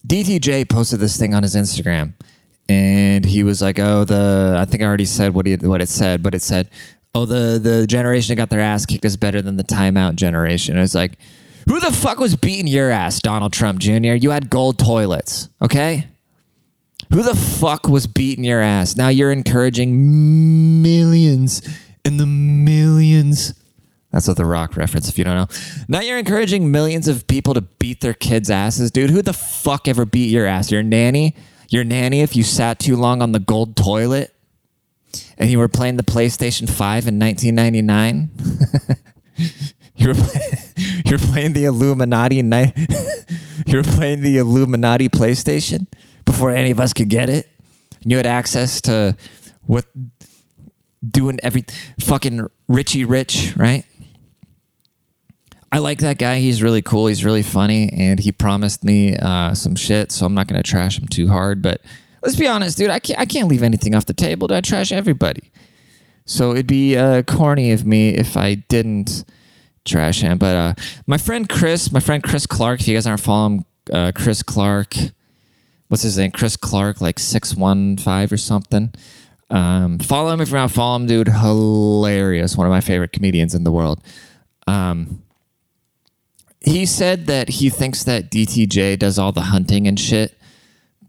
DTJ 0.08 0.70
posted 0.70 1.00
this 1.00 1.18
thing 1.18 1.34
on 1.34 1.44
his 1.44 1.56
Instagram, 1.56 2.14
and 2.68 3.24
he 3.26 3.44
was 3.44 3.62
like, 3.62 3.80
"Oh, 3.80 4.04
the 4.04 4.56
I 4.58 4.66
think 4.66 4.82
I 4.84 4.86
already 4.86 5.06
said 5.06 5.34
what 5.34 5.46
he 5.46 5.56
what 5.56 5.82
it 5.82 5.90
said, 5.90 6.24
but 6.24 6.34
it 6.34 6.42
said, 6.42 6.70
oh, 7.14 7.26
the 7.26 7.60
the 7.60 7.86
generation 7.88 8.32
that 8.32 8.42
got 8.42 8.50
their 8.50 8.62
ass 8.62 8.86
kicked 8.86 9.06
is 9.06 9.18
better 9.18 9.42
than 9.42 9.58
the 9.58 9.64
timeout 9.64 10.16
generation." 10.16 10.78
It 10.78 10.82
was 10.82 10.96
like, 10.96 11.18
who 11.68 11.80
the 11.80 11.92
fuck 11.92 12.20
was 12.20 12.36
beating 12.36 12.68
your 12.68 12.92
ass, 12.92 13.20
Donald 13.22 13.54
Trump 13.54 13.80
Jr.? 13.80 14.14
You 14.14 14.32
had 14.32 14.50
gold 14.50 14.78
toilets, 14.80 15.50
okay? 15.62 16.08
Who 17.12 17.24
the 17.24 17.36
fuck 17.36 17.88
was 17.88 18.08
beating 18.08 18.44
your 18.44 18.62
ass? 18.62 18.96
Now 18.96 19.10
you're 19.10 19.32
encouraging 19.32 20.82
millions 20.82 21.62
and 22.04 22.20
the 22.20 22.26
millions. 22.26 23.54
That's 24.16 24.30
what 24.30 24.38
the 24.38 24.46
rock 24.46 24.78
reference, 24.78 25.10
if 25.10 25.18
you 25.18 25.26
don't 25.26 25.36
know. 25.36 25.48
Now 25.90 26.00
you're 26.00 26.18
encouraging 26.18 26.72
millions 26.72 27.10
of 27.10 27.28
people 27.28 27.54
to 27.54 27.60
beat 27.60 28.00
their 28.00 28.14
kids' 28.14 28.50
asses, 28.50 28.90
dude. 28.90 29.10
Who 29.10 29.22
the 29.22 29.34
fuck 29.34 29.90
ever 29.90 30.06
beat 30.06 30.30
your 30.30 30.46
ass? 30.46 30.72
Your 30.72 30.84
nanny? 30.84 31.36
Your 31.70 31.84
nanny 31.84 32.22
if 32.22 32.34
you 32.34 32.42
sat 32.42 32.80
too 32.80 32.96
long 32.96 33.22
on 33.22 33.34
the 33.34 33.40
gold 33.40 33.76
toilet 33.76 34.34
and 35.38 35.50
you 35.50 35.60
were 35.60 35.68
playing 35.68 35.98
the 35.98 36.04
PlayStation 36.04 36.70
5 36.70 37.08
in 37.10 37.20
1999? 37.20 38.30
you, 39.98 40.08
were 40.08 40.14
play- 40.14 40.42
you 40.78 41.12
were 41.12 41.18
playing 41.18 41.52
the 41.52 41.66
Illuminati 41.66 42.42
night. 42.42 42.72
you 43.68 43.76
were 43.76 43.84
playing 43.84 44.22
the 44.22 44.38
Illuminati 44.38 45.10
PlayStation 45.10 45.88
before 46.24 46.52
any 46.52 46.72
of 46.72 46.80
us 46.80 46.94
could 46.94 47.10
get 47.10 47.30
it. 47.30 47.50
And 48.02 48.12
you 48.12 48.16
had 48.16 48.28
access 48.28 48.80
to 48.84 49.18
what 49.64 49.84
doing 51.06 51.38
every 51.44 51.66
fucking 52.00 52.48
Richie 52.70 53.04
Rich, 53.04 53.58
right? 53.58 53.84
I 55.76 55.80
like 55.80 56.00
that 56.00 56.18
guy. 56.18 56.40
He's 56.40 56.64
really 56.64 56.82
cool. 56.82 57.08
He's 57.08 57.26
really 57.26 57.44
funny, 57.44 57.92
and 57.92 58.18
he 58.18 58.32
promised 58.32 58.86
me 58.86 59.18
uh, 59.18 59.54
some 59.54 59.76
shit. 59.76 60.10
So 60.10 60.26
I'm 60.26 60.34
not 60.34 60.48
gonna 60.48 60.64
trash 60.64 60.98
him 60.98 61.06
too 61.06 61.28
hard. 61.28 61.62
But 61.62 61.82
let's 62.24 62.38
be 62.38 62.48
honest, 62.48 62.78
dude. 62.78 62.90
I 62.90 63.00
can't. 63.00 63.20
I 63.20 63.26
can't 63.26 63.50
leave 63.50 63.62
anything 63.62 63.94
off 63.94 64.06
the 64.06 64.14
table. 64.14 64.48
Do 64.48 64.56
I 64.56 64.62
trash 64.62 64.94
everybody. 64.94 65.52
So 66.24 66.54
it'd 66.54 66.66
be 66.66 66.96
uh, 66.96 67.24
corny 67.24 67.74
of 67.74 67.86
me 67.86 68.12
if 68.12 68.38
I 68.38 68.54
didn't 68.56 69.26
trash 69.84 70.22
him. 70.22 70.38
But 70.38 70.56
uh, 70.56 70.74
my 71.08 71.18
friend 71.18 71.50
Chris, 71.50 71.92
my 71.92 72.00
friend 72.00 72.24
Chris 72.24 72.48
Clark. 72.48 72.80
If 72.80 72.88
you 72.88 72.94
guys 72.94 73.06
aren't 73.06 73.20
following 73.20 73.66
uh, 73.92 74.14
Chris 74.16 74.44
Clark, 74.44 74.96
what's 75.90 76.04
his 76.04 76.18
name? 76.18 76.32
Chris 76.32 76.56
Clark, 76.56 77.02
like 77.02 77.20
six 77.20 77.54
one 77.54 77.98
five 77.98 78.32
or 78.32 78.38
something. 78.38 78.94
Um, 79.50 80.00
follow 80.00 80.32
him 80.32 80.40
if 80.40 80.52
you're 80.52 80.58
not 80.58 80.72
follow 80.72 80.96
him, 80.96 81.06
dude. 81.06 81.28
Hilarious. 81.28 82.56
One 82.56 82.66
of 82.66 82.72
my 82.72 82.80
favorite 82.80 83.12
comedians 83.12 83.54
in 83.54 83.66
the 83.66 83.74
world. 83.74 84.02
Um, 84.68 85.22
he 86.66 86.86
said 86.86 87.28
that 87.28 87.50
he 87.50 87.70
thinks 87.70 88.04
that 88.04 88.32
DTJ 88.32 89.00
does 89.00 89.20
all 89.20 89.32
the 89.32 89.42
hunting 89.42 89.88
and 89.88 90.00
shit 90.00 90.38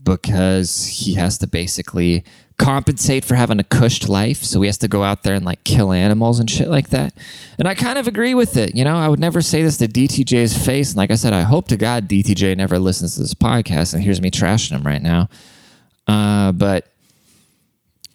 because 0.03 0.87
he 0.87 1.15
has 1.15 1.39
to 1.39 1.47
basically 1.47 2.25
compensate 2.59 3.25
for 3.25 3.35
having 3.35 3.59
a 3.59 3.65
cushed 3.65 4.09
life. 4.09 4.43
So 4.43 4.61
he 4.63 4.67
has 4.67 4.79
to 4.79 4.89
go 4.89 5.03
out 5.03 5.23
there 5.25 5.35
and 5.35 5.45
like 5.45 5.65
kill 5.65 5.93
animals 5.93 6.39
and 6.41 6.49
shit 6.49 6.69
like 6.69 6.91
that. 6.91 7.15
And 7.59 7.67
I 7.67 7.75
kind 7.75 7.99
of 7.99 8.07
agree 8.07 8.35
with 8.35 8.57
it. 8.57 8.75
You 8.75 8.85
know, 8.85 8.97
I 8.97 9.09
would 9.09 9.19
never 9.19 9.43
say 9.43 9.63
this 9.63 9.77
to 9.79 9.89
DTJ's 9.89 10.57
face. 10.57 10.91
And 10.91 10.97
like 10.97 11.11
I 11.11 11.17
said, 11.17 11.33
I 11.33 11.43
hope 11.43 11.69
to 11.69 11.77
God 11.77 12.09
DTJ 12.09 12.57
never 12.57 12.79
listens 12.79 13.15
to 13.15 13.21
this 13.21 13.35
podcast 13.35 13.95
and 13.95 14.03
hears 14.03 14.21
me 14.21 14.31
trashing 14.31 14.73
him 14.73 14.85
right 14.85 15.03
now. 15.03 15.29
Uh, 16.07 16.53
but 16.53 16.87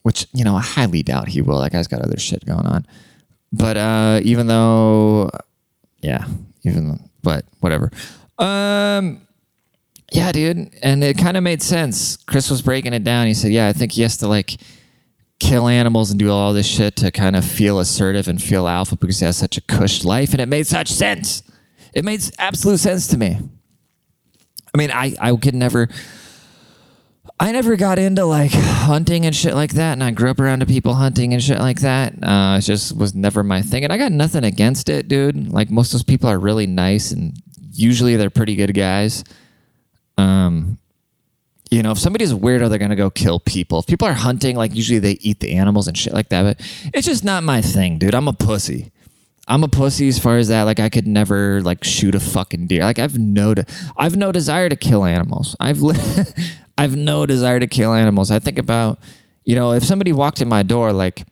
which, 0.03 0.25
you 0.33 0.43
know, 0.43 0.55
I 0.55 0.61
highly 0.61 1.03
doubt 1.03 1.27
he 1.27 1.41
will. 1.41 1.59
That 1.59 1.71
guy's 1.71 1.87
got 1.87 2.01
other 2.01 2.17
shit 2.17 2.45
going 2.45 2.65
on. 2.65 2.87
But 3.51 3.77
uh, 3.77 4.21
even 4.23 4.47
though, 4.47 5.29
yeah, 6.01 6.25
even 6.63 7.10
but 7.23 7.45
whatever. 7.59 7.91
Um, 8.37 9.27
yeah, 10.11 10.31
dude, 10.31 10.73
and 10.83 11.03
it 11.03 11.17
kind 11.17 11.37
of 11.37 11.43
made 11.43 11.61
sense. 11.61 12.17
Chris 12.17 12.49
was 12.49 12.61
breaking 12.61 12.93
it 12.93 13.03
down. 13.03 13.27
He 13.27 13.33
said, 13.33 13.51
"Yeah, 13.51 13.67
I 13.67 13.73
think 13.73 13.93
he 13.93 14.01
has 14.01 14.17
to 14.17 14.27
like 14.27 14.59
kill 15.39 15.67
animals 15.67 16.11
and 16.11 16.19
do 16.19 16.29
all 16.29 16.53
this 16.53 16.67
shit 16.67 16.95
to 16.97 17.11
kind 17.11 17.35
of 17.35 17.45
feel 17.45 17.79
assertive 17.79 18.27
and 18.27 18.41
feel 18.41 18.67
alpha 18.67 18.95
because 18.95 19.19
he 19.19 19.25
has 19.25 19.37
such 19.37 19.57
a 19.57 19.61
cush 19.61 20.03
life." 20.03 20.31
And 20.33 20.41
it 20.41 20.47
made 20.47 20.67
such 20.67 20.89
sense. 20.89 21.43
It 21.93 22.03
made 22.03 22.21
absolute 22.39 22.79
sense 22.79 23.07
to 23.07 23.17
me. 23.17 23.37
I 24.73 24.77
mean, 24.77 24.91
I 24.91 25.15
I 25.19 25.35
could 25.35 25.55
never. 25.55 25.87
I 27.41 27.51
never 27.51 27.75
got 27.75 27.97
into 27.97 28.23
like 28.25 28.51
hunting 28.51 29.25
and 29.25 29.35
shit 29.35 29.55
like 29.55 29.71
that, 29.71 29.93
and 29.93 30.03
I 30.03 30.11
grew 30.11 30.29
up 30.29 30.39
around 30.39 30.63
people 30.67 30.93
hunting 30.93 31.33
and 31.33 31.41
shit 31.41 31.57
like 31.57 31.79
that. 31.79 32.13
Uh, 32.21 32.57
it 32.59 32.61
just 32.61 32.95
was 32.95 33.15
never 33.15 33.43
my 33.43 33.63
thing, 33.63 33.83
and 33.83 33.91
I 33.91 33.97
got 33.97 34.11
nothing 34.11 34.43
against 34.43 34.89
it, 34.89 35.07
dude. 35.07 35.51
Like 35.51 35.71
most 35.71 35.87
of 35.87 35.93
those 35.93 36.03
people 36.03 36.29
are 36.29 36.37
really 36.37 36.67
nice, 36.67 37.09
and 37.09 37.33
usually 37.73 38.15
they're 38.15 38.29
pretty 38.29 38.55
good 38.55 38.75
guys. 38.75 39.23
Um, 40.19 40.77
you 41.71 41.81
know, 41.81 41.93
if 41.93 41.97
somebody's 41.97 42.31
a 42.31 42.35
weirdo, 42.35 42.69
they're 42.69 42.77
gonna 42.77 42.95
go 42.95 43.09
kill 43.09 43.39
people. 43.39 43.79
If 43.79 43.87
people 43.87 44.07
are 44.07 44.13
hunting, 44.13 44.55
like 44.55 44.75
usually 44.75 44.99
they 44.99 45.13
eat 45.13 45.39
the 45.39 45.53
animals 45.53 45.87
and 45.87 45.97
shit 45.97 46.13
like 46.13 46.29
that. 46.29 46.43
But 46.43 46.91
it's 46.93 47.07
just 47.07 47.23
not 47.23 47.43
my 47.43 47.59
thing, 47.63 47.97
dude. 47.97 48.13
I'm 48.13 48.27
a 48.27 48.33
pussy. 48.33 48.91
I'm 49.47 49.63
a 49.63 49.67
pussy 49.67 50.07
as 50.07 50.19
far 50.19 50.37
as 50.37 50.47
that. 50.49 50.63
Like 50.63 50.79
I 50.79 50.89
could 50.89 51.07
never 51.07 51.61
like 51.61 51.83
shoot 51.83 52.15
a 52.15 52.19
fucking 52.19 52.67
deer. 52.67 52.83
Like 52.83 52.99
I've 52.99 53.17
no, 53.17 53.53
de- 53.53 53.65
I've 53.97 54.15
no 54.15 54.31
desire 54.31 54.69
to 54.69 54.75
kill 54.75 55.03
animals. 55.03 55.55
I've, 55.59 55.81
li- 55.81 55.97
I've 56.77 56.95
no 56.95 57.25
desire 57.25 57.59
to 57.59 57.67
kill 57.67 57.93
animals. 57.93 58.31
I 58.31 58.39
think 58.39 58.57
about, 58.57 58.99
you 59.43 59.55
know, 59.55 59.73
if 59.73 59.83
somebody 59.83 60.13
walked 60.13 60.41
in 60.41 60.47
my 60.47 60.63
door, 60.63 60.93
like 60.93 61.23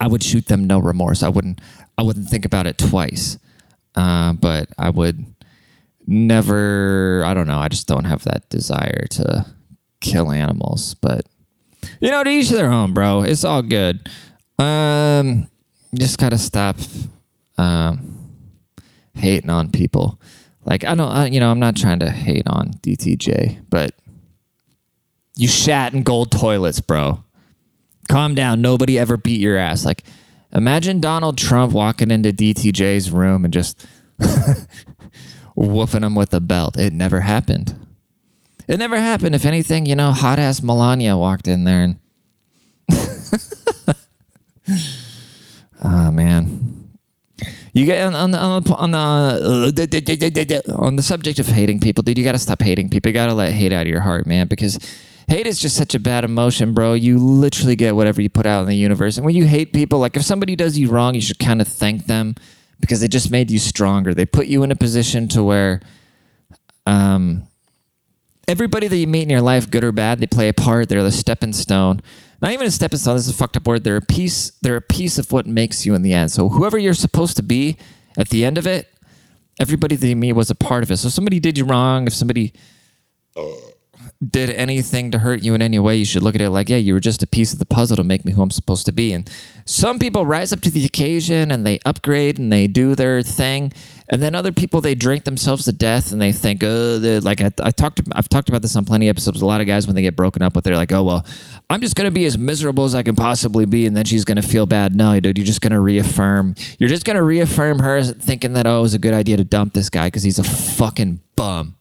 I 0.00 0.08
would 0.08 0.22
shoot 0.22 0.46
them, 0.46 0.66
no 0.66 0.78
remorse. 0.78 1.22
I 1.22 1.28
wouldn't, 1.28 1.60
I 1.96 2.02
wouldn't 2.02 2.28
think 2.28 2.44
about 2.44 2.66
it 2.66 2.78
twice. 2.78 3.38
Uh, 3.94 4.32
but 4.34 4.68
I 4.76 4.90
would 4.90 5.24
never. 6.06 7.22
I 7.24 7.34
don't 7.34 7.46
know. 7.46 7.58
I 7.58 7.68
just 7.68 7.86
don't 7.86 8.04
have 8.04 8.24
that 8.24 8.48
desire 8.48 9.06
to 9.10 9.46
kill 10.00 10.30
animals. 10.30 10.94
But 10.94 11.26
you 12.00 12.10
know, 12.10 12.22
to 12.22 12.30
each 12.30 12.50
their 12.50 12.70
own, 12.70 12.92
bro. 12.94 13.22
It's 13.22 13.44
all 13.44 13.62
good. 13.62 14.08
Um, 14.58 15.48
just 15.94 16.18
gotta 16.18 16.38
stop 16.38 16.76
um, 17.56 18.30
hating 19.14 19.50
on 19.50 19.70
people. 19.70 20.20
Like 20.64 20.84
I 20.84 20.94
don't, 20.94 21.10
I, 21.10 21.26
you 21.26 21.40
know, 21.40 21.50
I'm 21.50 21.60
not 21.60 21.76
trying 21.76 22.00
to 22.00 22.10
hate 22.10 22.46
on 22.46 22.72
DTJ, 22.82 23.64
but 23.70 23.94
you 25.36 25.48
shat 25.48 25.94
in 25.94 26.02
gold 26.02 26.30
toilets, 26.30 26.80
bro. 26.80 27.24
Calm 28.08 28.34
down. 28.34 28.60
Nobody 28.60 28.98
ever 28.98 29.16
beat 29.16 29.40
your 29.40 29.56
ass. 29.56 29.84
Like, 29.84 30.02
imagine 30.52 31.00
Donald 31.00 31.38
Trump 31.38 31.72
walking 31.72 32.10
into 32.10 32.32
DTJ's 32.32 33.10
room 33.10 33.44
and 33.44 33.54
just 33.54 33.86
whooping 35.54 36.02
him 36.02 36.14
with 36.14 36.34
a 36.34 36.40
belt. 36.40 36.76
It 36.76 36.92
never 36.92 37.20
happened. 37.20 37.74
It 38.66 38.78
never 38.78 38.98
happened. 38.98 39.34
If 39.34 39.46
anything, 39.46 39.86
you 39.86 39.94
know, 39.94 40.12
hot 40.12 40.38
ass 40.38 40.62
Melania 40.62 41.16
walked 41.16 41.48
in 41.48 41.64
there 41.64 41.82
and. 41.82 41.98
oh 45.82 46.10
man, 46.10 46.88
you 47.72 47.86
get 47.86 48.02
on, 48.02 48.14
on 48.14 48.30
the 48.30 48.38
on 48.38 48.62
the 48.62 48.74
on 48.74 48.90
the, 48.90 48.98
uh, 50.68 50.72
on 50.74 50.96
the 50.96 51.02
subject 51.02 51.38
of 51.38 51.46
hating 51.46 51.80
people, 51.80 52.02
dude. 52.02 52.18
You 52.18 52.24
got 52.24 52.32
to 52.32 52.38
stop 52.38 52.62
hating 52.62 52.90
people. 52.90 53.10
You 53.10 53.14
got 53.14 53.26
to 53.26 53.34
let 53.34 53.52
hate 53.52 53.72
out 53.72 53.82
of 53.82 53.88
your 53.88 54.00
heart, 54.00 54.26
man, 54.26 54.48
because 54.48 54.78
hate 55.28 55.46
is 55.46 55.58
just 55.60 55.76
such 55.76 55.94
a 55.94 56.00
bad 56.00 56.24
emotion, 56.24 56.74
bro. 56.74 56.94
You 56.94 57.18
literally 57.18 57.76
get 57.76 57.94
whatever 57.94 58.20
you 58.20 58.30
put 58.30 58.46
out 58.46 58.62
in 58.62 58.68
the 58.68 58.76
universe. 58.76 59.16
And 59.16 59.26
when 59.26 59.34
you 59.34 59.46
hate 59.46 59.72
people, 59.72 59.98
like 59.98 60.16
if 60.16 60.24
somebody 60.24 60.56
does 60.56 60.78
you 60.78 60.88
wrong, 60.88 61.14
you 61.14 61.20
should 61.20 61.38
kind 61.38 61.60
of 61.60 61.68
thank 61.68 62.06
them 62.06 62.34
because 62.80 63.00
they 63.00 63.08
just 63.08 63.30
made 63.30 63.50
you 63.50 63.58
stronger. 63.58 64.14
They 64.14 64.26
put 64.26 64.46
you 64.46 64.62
in 64.62 64.70
a 64.72 64.76
position 64.76 65.28
to 65.28 65.44
where, 65.44 65.80
um, 66.86 67.46
everybody 68.46 68.88
that 68.88 68.96
you 68.96 69.06
meet 69.06 69.22
in 69.22 69.30
your 69.30 69.42
life, 69.42 69.70
good 69.70 69.84
or 69.84 69.92
bad, 69.92 70.20
they 70.20 70.26
play 70.26 70.48
a 70.48 70.54
part. 70.54 70.88
They're 70.88 71.02
the 71.02 71.12
stepping 71.12 71.52
stone. 71.52 72.00
Not 72.40 72.52
even 72.52 72.66
a 72.66 72.70
stepping 72.70 72.98
stone. 72.98 73.12
Oh, 73.12 73.16
this 73.16 73.26
is 73.26 73.34
a 73.34 73.36
fucked 73.36 73.56
up 73.56 73.66
word. 73.66 73.84
They're 73.84 73.96
a 73.96 74.02
piece. 74.02 74.50
They're 74.62 74.76
a 74.76 74.80
piece 74.80 75.18
of 75.18 75.32
what 75.32 75.46
makes 75.46 75.84
you 75.84 75.94
in 75.94 76.02
the 76.02 76.12
end. 76.12 76.30
So 76.30 76.48
whoever 76.48 76.78
you're 76.78 76.94
supposed 76.94 77.36
to 77.36 77.42
be 77.42 77.76
at 78.16 78.28
the 78.28 78.44
end 78.44 78.58
of 78.58 78.66
it, 78.66 78.88
everybody 79.60 79.96
that 79.96 80.06
you 80.06 80.16
meet 80.16 80.32
was 80.34 80.50
a 80.50 80.54
part 80.54 80.82
of 80.82 80.90
it. 80.90 80.98
So 80.98 81.08
if 81.08 81.14
somebody 81.14 81.40
did 81.40 81.58
you 81.58 81.64
wrong, 81.64 82.06
if 82.06 82.14
somebody 82.14 82.52
uh, 83.36 83.42
did 84.26 84.50
anything 84.50 85.12
to 85.12 85.18
hurt 85.20 85.42
you 85.42 85.54
in 85.54 85.62
any 85.62 85.78
way, 85.78 85.94
you 85.96 86.04
should 86.04 86.24
look 86.24 86.34
at 86.34 86.40
it 86.40 86.50
like, 86.50 86.68
yeah, 86.68 86.76
you 86.76 86.92
were 86.92 87.00
just 87.00 87.22
a 87.22 87.26
piece 87.26 87.52
of 87.52 87.60
the 87.60 87.66
puzzle 87.66 87.96
to 87.96 88.02
make 88.02 88.24
me 88.24 88.32
who 88.32 88.42
I'm 88.42 88.50
supposed 88.50 88.84
to 88.86 88.92
be. 88.92 89.12
And 89.12 89.30
some 89.64 90.00
people 90.00 90.26
rise 90.26 90.52
up 90.52 90.60
to 90.62 90.70
the 90.70 90.84
occasion 90.84 91.52
and 91.52 91.64
they 91.64 91.78
upgrade 91.86 92.36
and 92.36 92.52
they 92.52 92.66
do 92.66 92.96
their 92.96 93.22
thing. 93.22 93.72
And 94.08 94.20
then 94.20 94.34
other 94.34 94.50
people, 94.50 94.80
they 94.80 94.96
drink 94.96 95.22
themselves 95.22 95.66
to 95.66 95.72
death 95.72 96.10
and 96.10 96.20
they 96.20 96.32
think, 96.32 96.64
oh, 96.64 97.20
like 97.22 97.40
I, 97.40 97.52
I 97.62 97.70
talked, 97.70 98.00
I've 98.12 98.28
talked 98.28 98.48
about 98.48 98.62
this 98.62 98.74
on 98.74 98.84
plenty 98.84 99.08
of 99.08 99.14
episodes. 99.14 99.40
A 99.40 99.46
lot 99.46 99.60
of 99.60 99.68
guys, 99.68 99.86
when 99.86 99.94
they 99.94 100.02
get 100.02 100.16
broken 100.16 100.42
up 100.42 100.56
with, 100.56 100.64
they're 100.64 100.74
like, 100.74 100.90
oh, 100.90 101.04
well, 101.04 101.26
I'm 101.70 101.80
just 101.80 101.94
going 101.94 102.06
to 102.06 102.10
be 102.10 102.24
as 102.24 102.36
miserable 102.36 102.84
as 102.84 102.96
I 102.96 103.04
can 103.04 103.14
possibly 103.14 103.66
be. 103.66 103.86
And 103.86 103.96
then 103.96 104.04
she's 104.04 104.24
going 104.24 104.40
to 104.40 104.42
feel 104.42 104.66
bad. 104.66 104.96
No, 104.96 105.20
dude, 105.20 105.38
you're 105.38 105.46
just 105.46 105.60
going 105.60 105.72
to 105.72 105.80
reaffirm. 105.80 106.56
You're 106.80 106.88
just 106.88 107.04
going 107.04 107.16
to 107.16 107.22
reaffirm 107.22 107.78
her 107.80 108.02
thinking 108.02 108.54
that, 108.54 108.66
oh, 108.66 108.80
it 108.80 108.82
was 108.82 108.94
a 108.94 108.98
good 108.98 109.14
idea 109.14 109.36
to 109.36 109.44
dump 109.44 109.74
this 109.74 109.90
guy 109.90 110.08
because 110.08 110.24
he's 110.24 110.40
a 110.40 110.44
fucking 110.44 111.20
bum. 111.36 111.76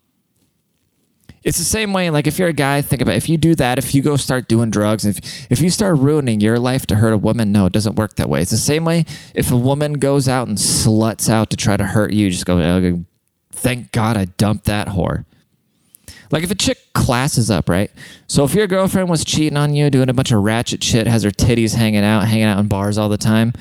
It's 1.47 1.57
the 1.57 1.63
same 1.63 1.93
way. 1.93 2.09
Like 2.09 2.27
if 2.27 2.37
you're 2.37 2.49
a 2.49 2.53
guy, 2.53 2.81
think 2.81 3.01
about 3.01 3.13
it. 3.13 3.17
if 3.17 3.29
you 3.29 3.37
do 3.37 3.55
that. 3.55 3.77
If 3.77 3.95
you 3.95 4.01
go 4.01 4.17
start 4.17 4.49
doing 4.49 4.69
drugs, 4.69 5.05
if 5.05 5.17
if 5.49 5.61
you 5.61 5.69
start 5.69 5.97
ruining 5.97 6.41
your 6.41 6.59
life 6.59 6.85
to 6.87 6.95
hurt 6.95 7.13
a 7.13 7.17
woman, 7.17 7.53
no, 7.53 7.67
it 7.67 7.71
doesn't 7.71 7.95
work 7.95 8.17
that 8.17 8.27
way. 8.27 8.41
It's 8.41 8.51
the 8.51 8.57
same 8.57 8.83
way. 8.83 9.05
If 9.33 9.49
a 9.49 9.55
woman 9.55 9.93
goes 9.93 10.27
out 10.27 10.49
and 10.49 10.57
sluts 10.57 11.29
out 11.29 11.49
to 11.51 11.55
try 11.55 11.77
to 11.77 11.85
hurt 11.85 12.11
you, 12.11 12.29
just 12.29 12.45
go. 12.45 12.57
"Okay, 12.59 12.99
Thank 13.53 13.93
God 13.93 14.17
I 14.17 14.25
dumped 14.25 14.65
that 14.65 14.89
whore. 14.89 15.23
Like 16.31 16.43
if 16.43 16.51
a 16.51 16.55
chick 16.55 16.77
classes 16.93 17.49
up, 17.49 17.69
right? 17.69 17.89
So 18.27 18.43
if 18.43 18.53
your 18.53 18.67
girlfriend 18.67 19.09
was 19.09 19.23
cheating 19.23 19.57
on 19.57 19.73
you, 19.73 19.89
doing 19.89 20.09
a 20.09 20.13
bunch 20.13 20.33
of 20.33 20.43
ratchet 20.43 20.83
shit, 20.83 21.07
has 21.07 21.23
her 21.23 21.31
titties 21.31 21.75
hanging 21.75 22.03
out, 22.03 22.27
hanging 22.27 22.43
out 22.43 22.59
in 22.59 22.67
bars 22.67 22.97
all 22.97 23.07
the 23.07 23.17
time, 23.17 23.53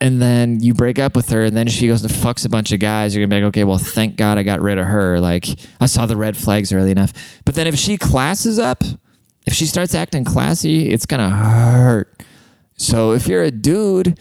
and 0.00 0.20
then 0.20 0.60
you 0.60 0.74
break 0.74 0.98
up 0.98 1.16
with 1.16 1.30
her, 1.30 1.44
and 1.44 1.56
then 1.56 1.68
she 1.68 1.86
goes 1.86 2.02
and 2.02 2.12
fucks 2.12 2.44
a 2.44 2.48
bunch 2.48 2.72
of 2.72 2.80
guys, 2.80 3.14
you're 3.14 3.26
gonna 3.26 3.36
be 3.36 3.42
like, 3.42 3.48
okay, 3.48 3.64
well, 3.64 3.78
thank 3.78 4.16
God 4.16 4.38
I 4.38 4.42
got 4.42 4.60
rid 4.60 4.78
of 4.78 4.86
her. 4.86 5.20
Like, 5.20 5.46
I 5.80 5.86
saw 5.86 6.06
the 6.06 6.16
red 6.16 6.36
flags 6.36 6.72
early 6.72 6.90
enough. 6.90 7.12
But 7.44 7.54
then 7.54 7.66
if 7.66 7.76
she 7.76 7.96
classes 7.96 8.58
up, 8.58 8.84
if 9.46 9.54
she 9.54 9.64
starts 9.66 9.94
acting 9.94 10.24
classy, 10.24 10.90
it's 10.90 11.06
gonna 11.06 11.30
hurt. 11.30 12.22
So 12.76 13.12
if 13.12 13.26
you're 13.26 13.42
a 13.42 13.50
dude 13.50 14.18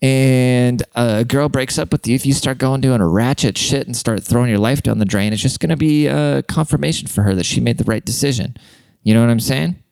and 0.00 0.82
a 0.94 1.24
girl 1.24 1.48
breaks 1.48 1.78
up 1.78 1.90
with 1.90 2.06
you, 2.06 2.14
if 2.14 2.24
you 2.24 2.32
start 2.32 2.58
going 2.58 2.80
doing 2.80 3.00
a 3.00 3.08
ratchet 3.08 3.58
shit 3.58 3.86
and 3.86 3.96
start 3.96 4.22
throwing 4.22 4.48
your 4.48 4.60
life 4.60 4.82
down 4.82 4.98
the 4.98 5.04
drain, 5.04 5.32
it's 5.32 5.42
just 5.42 5.60
to 5.70 5.76
be 5.76 6.06
a 6.06 6.44
confirmation 6.44 7.08
for 7.08 7.22
her 7.22 7.34
that 7.34 7.46
she 7.46 7.60
made 7.60 7.78
the 7.78 7.84
right 7.84 8.04
decision. 8.04 8.56
You 9.02 9.14
know 9.14 9.20
what 9.20 9.30
I'm 9.30 9.40
saying? 9.40 9.82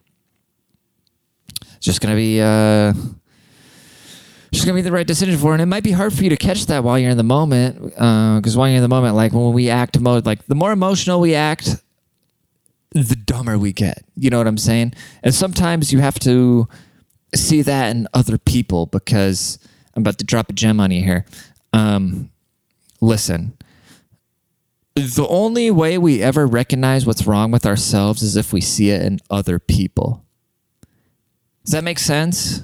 It's 1.77 1.87
just 1.87 2.01
to 2.13 2.17
be 2.17 2.41
uh 2.41 2.93
just 4.53 4.65
gonna 4.65 4.77
be 4.77 4.83
the 4.83 4.93
right 4.93 5.07
decision 5.07 5.37
for 5.39 5.49
her. 5.49 5.53
And 5.53 5.63
it 5.63 5.67
might 5.67 5.85
be 5.85 5.93
hard 5.93 6.13
for 6.13 6.23
you 6.25 6.31
to 6.31 6.37
catch 6.37 6.67
that 6.67 6.85
while 6.85 6.99
you're 6.99 7.11
in 7.11 7.17
the 7.17 7.23
moment, 7.23 7.81
because 7.81 8.57
uh, 8.57 8.59
while 8.59 8.69
you're 8.69 8.77
in 8.77 8.83
the 8.83 8.89
moment, 8.89 9.15
like 9.15 9.33
when 9.33 9.53
we 9.53 9.71
act 9.71 9.99
mode, 10.01 10.27
like 10.27 10.47
the 10.47 10.55
more 10.55 10.73
emotional 10.73 11.21
we 11.21 11.35
act, 11.35 11.83
the 12.93 13.17
dumber 13.17 13.59
we 13.59 13.73
get. 13.73 14.05
You 14.17 14.31
know 14.31 14.39
what 14.39 14.47
I'm 14.47 14.59
saying? 14.59 14.95
And 15.23 15.35
sometimes 15.35 15.93
you 15.93 15.99
have 16.01 16.19
to 16.21 16.69
see 17.35 17.63
that 17.63 17.95
in 17.95 18.09
other 18.15 18.39
people 18.39 18.87
because 18.87 19.59
I'm 19.95 20.03
about 20.03 20.19
to 20.19 20.25
drop 20.25 20.51
a 20.51 20.53
gem 20.53 20.81
on 20.81 20.91
you 20.91 21.03
here. 21.03 21.27
Um, 21.73 22.31
listen, 23.01 23.57
the 24.95 25.27
only 25.29 25.71
way 25.71 25.99
we 25.99 26.23
ever 26.23 26.47
recognize 26.47 27.05
what's 27.05 27.27
wrong 27.27 27.51
with 27.51 27.67
ourselves 27.67 28.23
is 28.23 28.37
if 28.37 28.53
we 28.53 28.61
see 28.63 28.91
it 28.91 29.03
in 29.03 29.19
other 29.29 29.59
people. 29.59 30.25
Does 31.65 31.73
that 31.73 31.85
make 31.85 31.99
sense? 31.99 32.63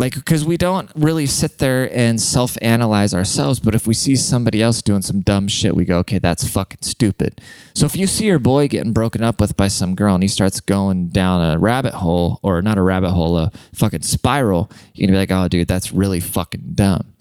Like 0.00 0.14
because 0.14 0.46
we 0.46 0.56
don't 0.56 0.90
really 0.96 1.26
sit 1.26 1.58
there 1.58 1.94
and 1.94 2.18
self-analyze 2.20 3.12
ourselves 3.12 3.60
but 3.60 3.74
if 3.74 3.86
we 3.86 3.92
see 3.92 4.16
somebody 4.16 4.62
else 4.62 4.80
doing 4.80 5.02
some 5.02 5.20
dumb 5.20 5.46
shit 5.46 5.76
we 5.76 5.84
go 5.84 5.98
okay 5.98 6.18
that's 6.18 6.48
fucking 6.48 6.78
stupid. 6.80 7.40
So 7.74 7.84
if 7.84 7.94
you 7.94 8.06
see 8.06 8.24
your 8.24 8.38
boy 8.38 8.66
getting 8.66 8.92
broken 8.92 9.22
up 9.22 9.40
with 9.40 9.56
by 9.56 9.68
some 9.68 9.94
girl 9.94 10.14
and 10.14 10.24
he 10.24 10.28
starts 10.28 10.58
going 10.60 11.08
down 11.08 11.42
a 11.42 11.58
rabbit 11.58 11.94
hole 11.94 12.40
or 12.42 12.62
not 12.62 12.78
a 12.78 12.82
rabbit 12.82 13.10
hole 13.10 13.36
a 13.36 13.52
fucking 13.74 14.02
spiral 14.02 14.70
you're 14.94 15.06
gonna 15.06 15.16
be 15.16 15.20
like 15.20 15.30
oh 15.30 15.48
dude 15.48 15.68
that's 15.68 15.92
really 15.92 16.20
fucking 16.20 16.72
dumb. 16.74 17.12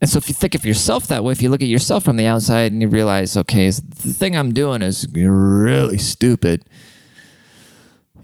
And 0.00 0.10
so 0.10 0.18
if 0.18 0.28
you 0.28 0.34
think 0.34 0.54
of 0.56 0.66
yourself 0.66 1.06
that 1.06 1.22
way 1.22 1.32
if 1.32 1.40
you 1.40 1.48
look 1.48 1.62
at 1.62 1.68
yourself 1.68 2.04
from 2.04 2.16
the 2.16 2.26
outside 2.26 2.72
and 2.72 2.82
you 2.82 2.88
realize 2.88 3.36
okay 3.36 3.70
the 3.70 4.12
thing 4.12 4.36
i'm 4.36 4.52
doing 4.52 4.82
is 4.82 5.06
really 5.14 5.98
stupid 5.98 6.64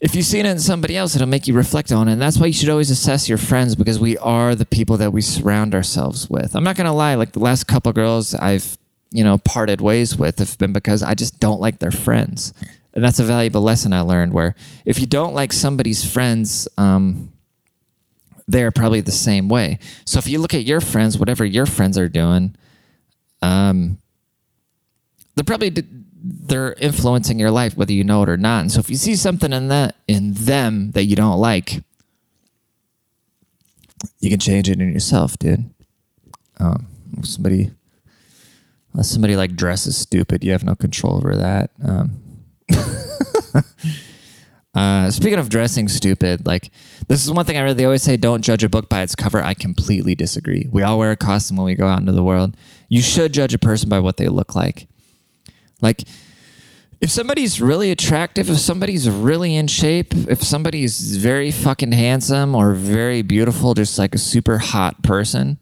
if 0.02 0.16
you 0.16 0.23
see 0.23 0.40
it 0.40 0.47
in 0.47 0.59
somebody 0.59 0.97
else, 0.97 1.14
it'll 1.14 1.28
make 1.28 1.47
you 1.47 1.54
reflect 1.54 1.92
on 1.92 2.09
it. 2.09 2.14
And 2.14 2.21
that's 2.21 2.37
why 2.37 2.47
you 2.47 2.52
should 2.52 2.68
always 2.68 2.90
assess 2.90 3.28
your 3.28 3.38
friends 3.38 3.76
because 3.76 4.00
we 4.00 4.18
are 4.18 4.56
the 4.56 4.66
people 4.66 4.97
that 4.97 5.12
we 5.12 5.21
surround 5.21 5.76
ourselves 5.76 6.28
with. 6.28 6.56
I'm 6.56 6.64
not 6.64 6.75
gonna 6.75 6.92
lie, 6.92 7.14
like 7.14 7.32
the 7.32 7.38
last 7.38 7.68
couple 7.68 7.92
girls 7.92 8.35
I've, 8.35 8.76
you 9.12 9.23
know, 9.23 9.38
parted 9.38 9.80
ways 9.80 10.16
with 10.16 10.40
have 10.40 10.59
been 10.59 10.73
because 10.73 11.04
I 11.04 11.14
just 11.14 11.38
don't 11.38 11.61
like 11.61 11.78
their 11.78 11.92
friends. 11.92 12.52
And 12.94 13.04
that's 13.04 13.21
a 13.21 13.25
valuable 13.25 13.62
lesson 13.62 13.92
I 13.92 14.00
learned 14.00 14.32
where 14.32 14.56
if 14.85 14.99
you 14.99 15.06
don't 15.06 15.35
like 15.35 15.52
somebody's 15.52 16.04
friends, 16.04 16.66
um, 16.76 17.32
they're 18.49 18.73
probably 18.73 19.02
the 19.02 19.12
same 19.12 19.49
way. 19.49 19.78
So 20.04 20.18
if 20.18 20.26
you 20.26 20.40
look 20.40 20.52
at 20.52 20.64
your 20.64 20.80
friends, 20.80 21.16
whatever 21.16 21.44
your 21.44 21.64
friends 21.64 21.97
are 21.97 22.09
doing, 22.09 22.56
um, 23.40 23.99
they're 25.37 25.44
probably 25.44 25.71
they're 26.40 26.74
influencing 26.74 27.38
your 27.38 27.50
life 27.50 27.76
whether 27.76 27.92
you 27.92 28.04
know 28.04 28.22
it 28.22 28.28
or 28.28 28.36
not. 28.36 28.60
And 28.62 28.72
so 28.72 28.80
if 28.80 28.88
you 28.88 28.96
see 28.96 29.16
something 29.16 29.52
in 29.52 29.68
that 29.68 29.96
in 30.08 30.32
them 30.32 30.92
that 30.92 31.04
you 31.04 31.16
don't 31.16 31.38
like, 31.38 31.82
you 34.20 34.30
can 34.30 34.38
change 34.38 34.68
it 34.68 34.80
in 34.80 34.92
yourself, 34.92 35.38
dude. 35.38 35.70
Um, 36.58 36.86
somebody, 37.22 37.70
unless 38.92 39.10
somebody 39.10 39.36
like 39.36 39.56
dresses 39.56 39.96
stupid, 39.96 40.44
you 40.44 40.52
have 40.52 40.64
no 40.64 40.74
control 40.74 41.16
over 41.16 41.36
that. 41.36 41.70
Um, 41.84 42.20
uh, 44.74 45.10
speaking 45.10 45.38
of 45.38 45.48
dressing 45.48 45.88
stupid, 45.88 46.46
like 46.46 46.70
this 47.08 47.24
is 47.24 47.30
one 47.30 47.44
thing 47.44 47.56
I 47.56 47.62
really 47.62 47.84
always 47.84 48.02
say: 48.02 48.16
don't 48.16 48.42
judge 48.42 48.64
a 48.64 48.68
book 48.68 48.88
by 48.88 49.02
its 49.02 49.14
cover. 49.14 49.42
I 49.42 49.54
completely 49.54 50.14
disagree. 50.14 50.68
We 50.70 50.82
all 50.82 50.98
wear 50.98 51.10
a 51.10 51.16
costume 51.16 51.56
when 51.56 51.66
we 51.66 51.74
go 51.74 51.86
out 51.86 52.00
into 52.00 52.12
the 52.12 52.24
world. 52.24 52.56
You 52.88 53.02
should 53.02 53.32
judge 53.32 53.54
a 53.54 53.58
person 53.58 53.88
by 53.88 54.00
what 54.00 54.16
they 54.16 54.28
look 54.28 54.54
like. 54.54 54.86
Like, 55.82 56.02
if 57.00 57.10
somebody's 57.10 57.60
really 57.60 57.90
attractive, 57.90 58.49
if 58.49 58.58
somebody's 58.58 59.10
really 59.10 59.56
in 59.56 59.66
shape, 59.66 60.14
if 60.14 60.42
somebody's 60.42 61.16
very 61.16 61.50
fucking 61.50 61.92
handsome 61.92 62.54
or 62.54 62.75
very 62.75 63.23
beautiful, 63.23 63.75
just 63.75 63.99
like 63.99 64.14
a 64.14 64.18
super 64.18 64.58
hot 64.58 65.02
person, 65.02 65.58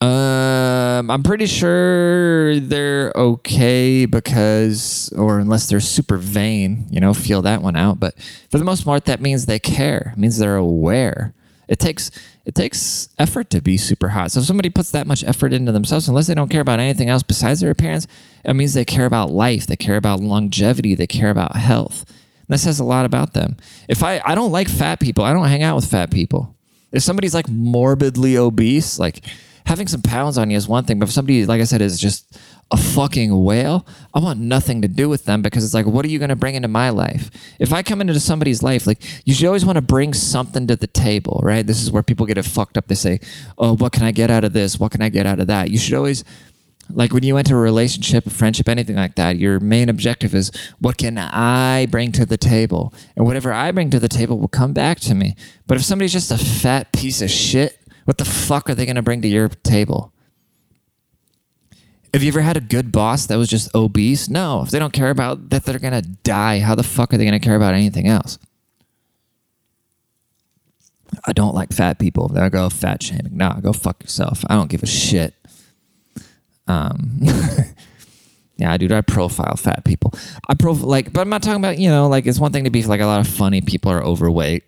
um, 0.00 1.08
I'm 1.12 1.22
pretty 1.22 1.46
sure 1.46 2.58
they're 2.58 3.12
okay 3.14 4.04
because, 4.04 5.12
or 5.16 5.38
unless 5.38 5.68
they're 5.68 5.78
super 5.78 6.16
vain, 6.16 6.88
you 6.90 6.98
know, 6.98 7.14
feel 7.14 7.42
that 7.42 7.62
one 7.62 7.76
out. 7.76 8.00
But 8.00 8.18
for 8.50 8.58
the 8.58 8.64
most 8.64 8.84
part, 8.84 9.04
that 9.04 9.20
means 9.20 9.46
they 9.46 9.60
care. 9.60 10.10
It 10.16 10.18
means 10.18 10.38
they're 10.38 10.56
aware. 10.56 11.34
It 11.68 11.78
takes 11.78 12.10
it 12.44 12.54
takes 12.54 13.08
effort 13.18 13.50
to 13.50 13.60
be 13.60 13.76
super 13.76 14.10
hot. 14.10 14.32
So 14.32 14.40
if 14.40 14.46
somebody 14.46 14.68
puts 14.68 14.90
that 14.90 15.06
much 15.06 15.22
effort 15.24 15.52
into 15.52 15.72
themselves, 15.72 16.08
unless 16.08 16.26
they 16.26 16.34
don't 16.34 16.50
care 16.50 16.60
about 16.60 16.80
anything 16.80 17.08
else 17.08 17.22
besides 17.22 17.60
their 17.60 17.70
appearance, 17.70 18.06
it 18.44 18.54
means 18.54 18.74
they 18.74 18.84
care 18.84 19.06
about 19.06 19.30
life, 19.30 19.66
they 19.66 19.76
care 19.76 19.96
about 19.96 20.20
longevity, 20.20 20.94
they 20.94 21.06
care 21.06 21.30
about 21.30 21.56
health. 21.56 22.04
And 22.08 22.48
that 22.48 22.58
says 22.58 22.80
a 22.80 22.84
lot 22.84 23.04
about 23.04 23.32
them. 23.32 23.56
If 23.88 24.02
I 24.02 24.20
I 24.24 24.34
don't 24.34 24.52
like 24.52 24.68
fat 24.68 25.00
people, 25.00 25.24
I 25.24 25.32
don't 25.32 25.46
hang 25.46 25.62
out 25.62 25.76
with 25.76 25.90
fat 25.90 26.10
people. 26.10 26.56
If 26.90 27.02
somebody's 27.02 27.34
like 27.34 27.48
morbidly 27.48 28.36
obese, 28.36 28.98
like 28.98 29.24
having 29.64 29.86
some 29.86 30.02
pounds 30.02 30.36
on 30.38 30.50
you 30.50 30.56
is 30.56 30.68
one 30.68 30.84
thing, 30.84 30.98
but 30.98 31.08
if 31.08 31.14
somebody, 31.14 31.46
like 31.46 31.60
I 31.60 31.64
said, 31.64 31.80
is 31.80 31.98
just 31.98 32.38
a 32.72 32.76
fucking 32.76 33.44
whale, 33.44 33.86
I 34.14 34.18
want 34.18 34.40
nothing 34.40 34.80
to 34.80 34.88
do 34.88 35.08
with 35.08 35.26
them 35.26 35.42
because 35.42 35.62
it's 35.62 35.74
like, 35.74 35.84
what 35.84 36.06
are 36.06 36.08
you 36.08 36.18
going 36.18 36.30
to 36.30 36.36
bring 36.36 36.54
into 36.54 36.68
my 36.68 36.88
life? 36.88 37.30
If 37.58 37.70
I 37.70 37.82
come 37.82 38.00
into 38.00 38.18
somebody's 38.18 38.62
life, 38.62 38.86
like 38.86 39.02
you 39.26 39.34
should 39.34 39.46
always 39.46 39.66
want 39.66 39.76
to 39.76 39.82
bring 39.82 40.14
something 40.14 40.66
to 40.66 40.76
the 40.76 40.86
table, 40.86 41.40
right? 41.44 41.66
This 41.66 41.82
is 41.82 41.92
where 41.92 42.02
people 42.02 42.24
get 42.24 42.38
it 42.38 42.44
fucked 42.44 42.78
up. 42.78 42.86
They 42.86 42.94
say, 42.94 43.20
oh, 43.58 43.76
what 43.76 43.92
can 43.92 44.02
I 44.02 44.10
get 44.10 44.30
out 44.30 44.42
of 44.42 44.54
this? 44.54 44.80
What 44.80 44.90
can 44.90 45.02
I 45.02 45.10
get 45.10 45.26
out 45.26 45.38
of 45.38 45.48
that? 45.48 45.70
You 45.70 45.76
should 45.76 45.92
always, 45.92 46.24
like 46.88 47.12
when 47.12 47.24
you 47.24 47.36
enter 47.36 47.58
a 47.58 47.60
relationship, 47.60 48.26
a 48.26 48.30
friendship, 48.30 48.70
anything 48.70 48.96
like 48.96 49.16
that, 49.16 49.36
your 49.36 49.60
main 49.60 49.90
objective 49.90 50.34
is 50.34 50.50
what 50.78 50.96
can 50.96 51.18
I 51.18 51.86
bring 51.90 52.10
to 52.12 52.24
the 52.24 52.38
table? 52.38 52.94
And 53.16 53.26
whatever 53.26 53.52
I 53.52 53.70
bring 53.72 53.90
to 53.90 54.00
the 54.00 54.08
table 54.08 54.38
will 54.38 54.48
come 54.48 54.72
back 54.72 54.98
to 55.00 55.14
me. 55.14 55.36
But 55.66 55.76
if 55.76 55.84
somebody's 55.84 56.12
just 56.12 56.30
a 56.30 56.38
fat 56.38 56.90
piece 56.92 57.20
of 57.20 57.30
shit, 57.30 57.78
what 58.06 58.16
the 58.16 58.24
fuck 58.24 58.70
are 58.70 58.74
they 58.74 58.86
going 58.86 58.96
to 58.96 59.02
bring 59.02 59.20
to 59.20 59.28
your 59.28 59.50
table? 59.50 60.12
Have 62.12 62.22
you 62.22 62.28
ever 62.28 62.42
had 62.42 62.58
a 62.58 62.60
good 62.60 62.92
boss 62.92 63.26
that 63.26 63.36
was 63.36 63.48
just 63.48 63.74
obese? 63.74 64.28
No. 64.28 64.62
If 64.62 64.70
they 64.70 64.78
don't 64.78 64.92
care 64.92 65.10
about 65.10 65.50
that 65.50 65.64
they're 65.64 65.78
going 65.78 65.94
to 65.94 66.02
die, 66.02 66.58
how 66.58 66.74
the 66.74 66.82
fuck 66.82 67.12
are 67.12 67.16
they 67.16 67.24
going 67.24 67.38
to 67.38 67.44
care 67.44 67.56
about 67.56 67.74
anything 67.74 68.06
else? 68.06 68.38
I 71.24 71.32
don't 71.32 71.54
like 71.54 71.72
fat 71.72 71.98
people. 71.98 72.28
They 72.28 72.48
go 72.50 72.68
fat 72.68 73.02
shaming. 73.02 73.36
Nah, 73.36 73.60
go 73.60 73.72
fuck 73.72 74.02
yourself. 74.02 74.44
I 74.48 74.54
don't 74.54 74.70
give 74.70 74.82
a 74.82 74.86
shit. 74.86 75.34
Um, 76.66 77.20
yeah, 78.56 78.76
dude, 78.76 78.92
I 78.92 79.00
profile 79.02 79.56
fat 79.56 79.84
people. 79.84 80.12
I 80.48 80.54
profile 80.54 80.88
like, 80.88 81.12
but 81.12 81.20
I'm 81.20 81.28
not 81.28 81.42
talking 81.42 81.60
about 81.60 81.78
you 81.78 81.90
know 81.90 82.08
like 82.08 82.26
it's 82.26 82.38
one 82.38 82.52
thing 82.52 82.64
to 82.64 82.70
be 82.70 82.82
like 82.84 83.00
a 83.00 83.06
lot 83.06 83.20
of 83.20 83.28
funny 83.28 83.60
people 83.60 83.90
are 83.92 84.02
overweight. 84.02 84.64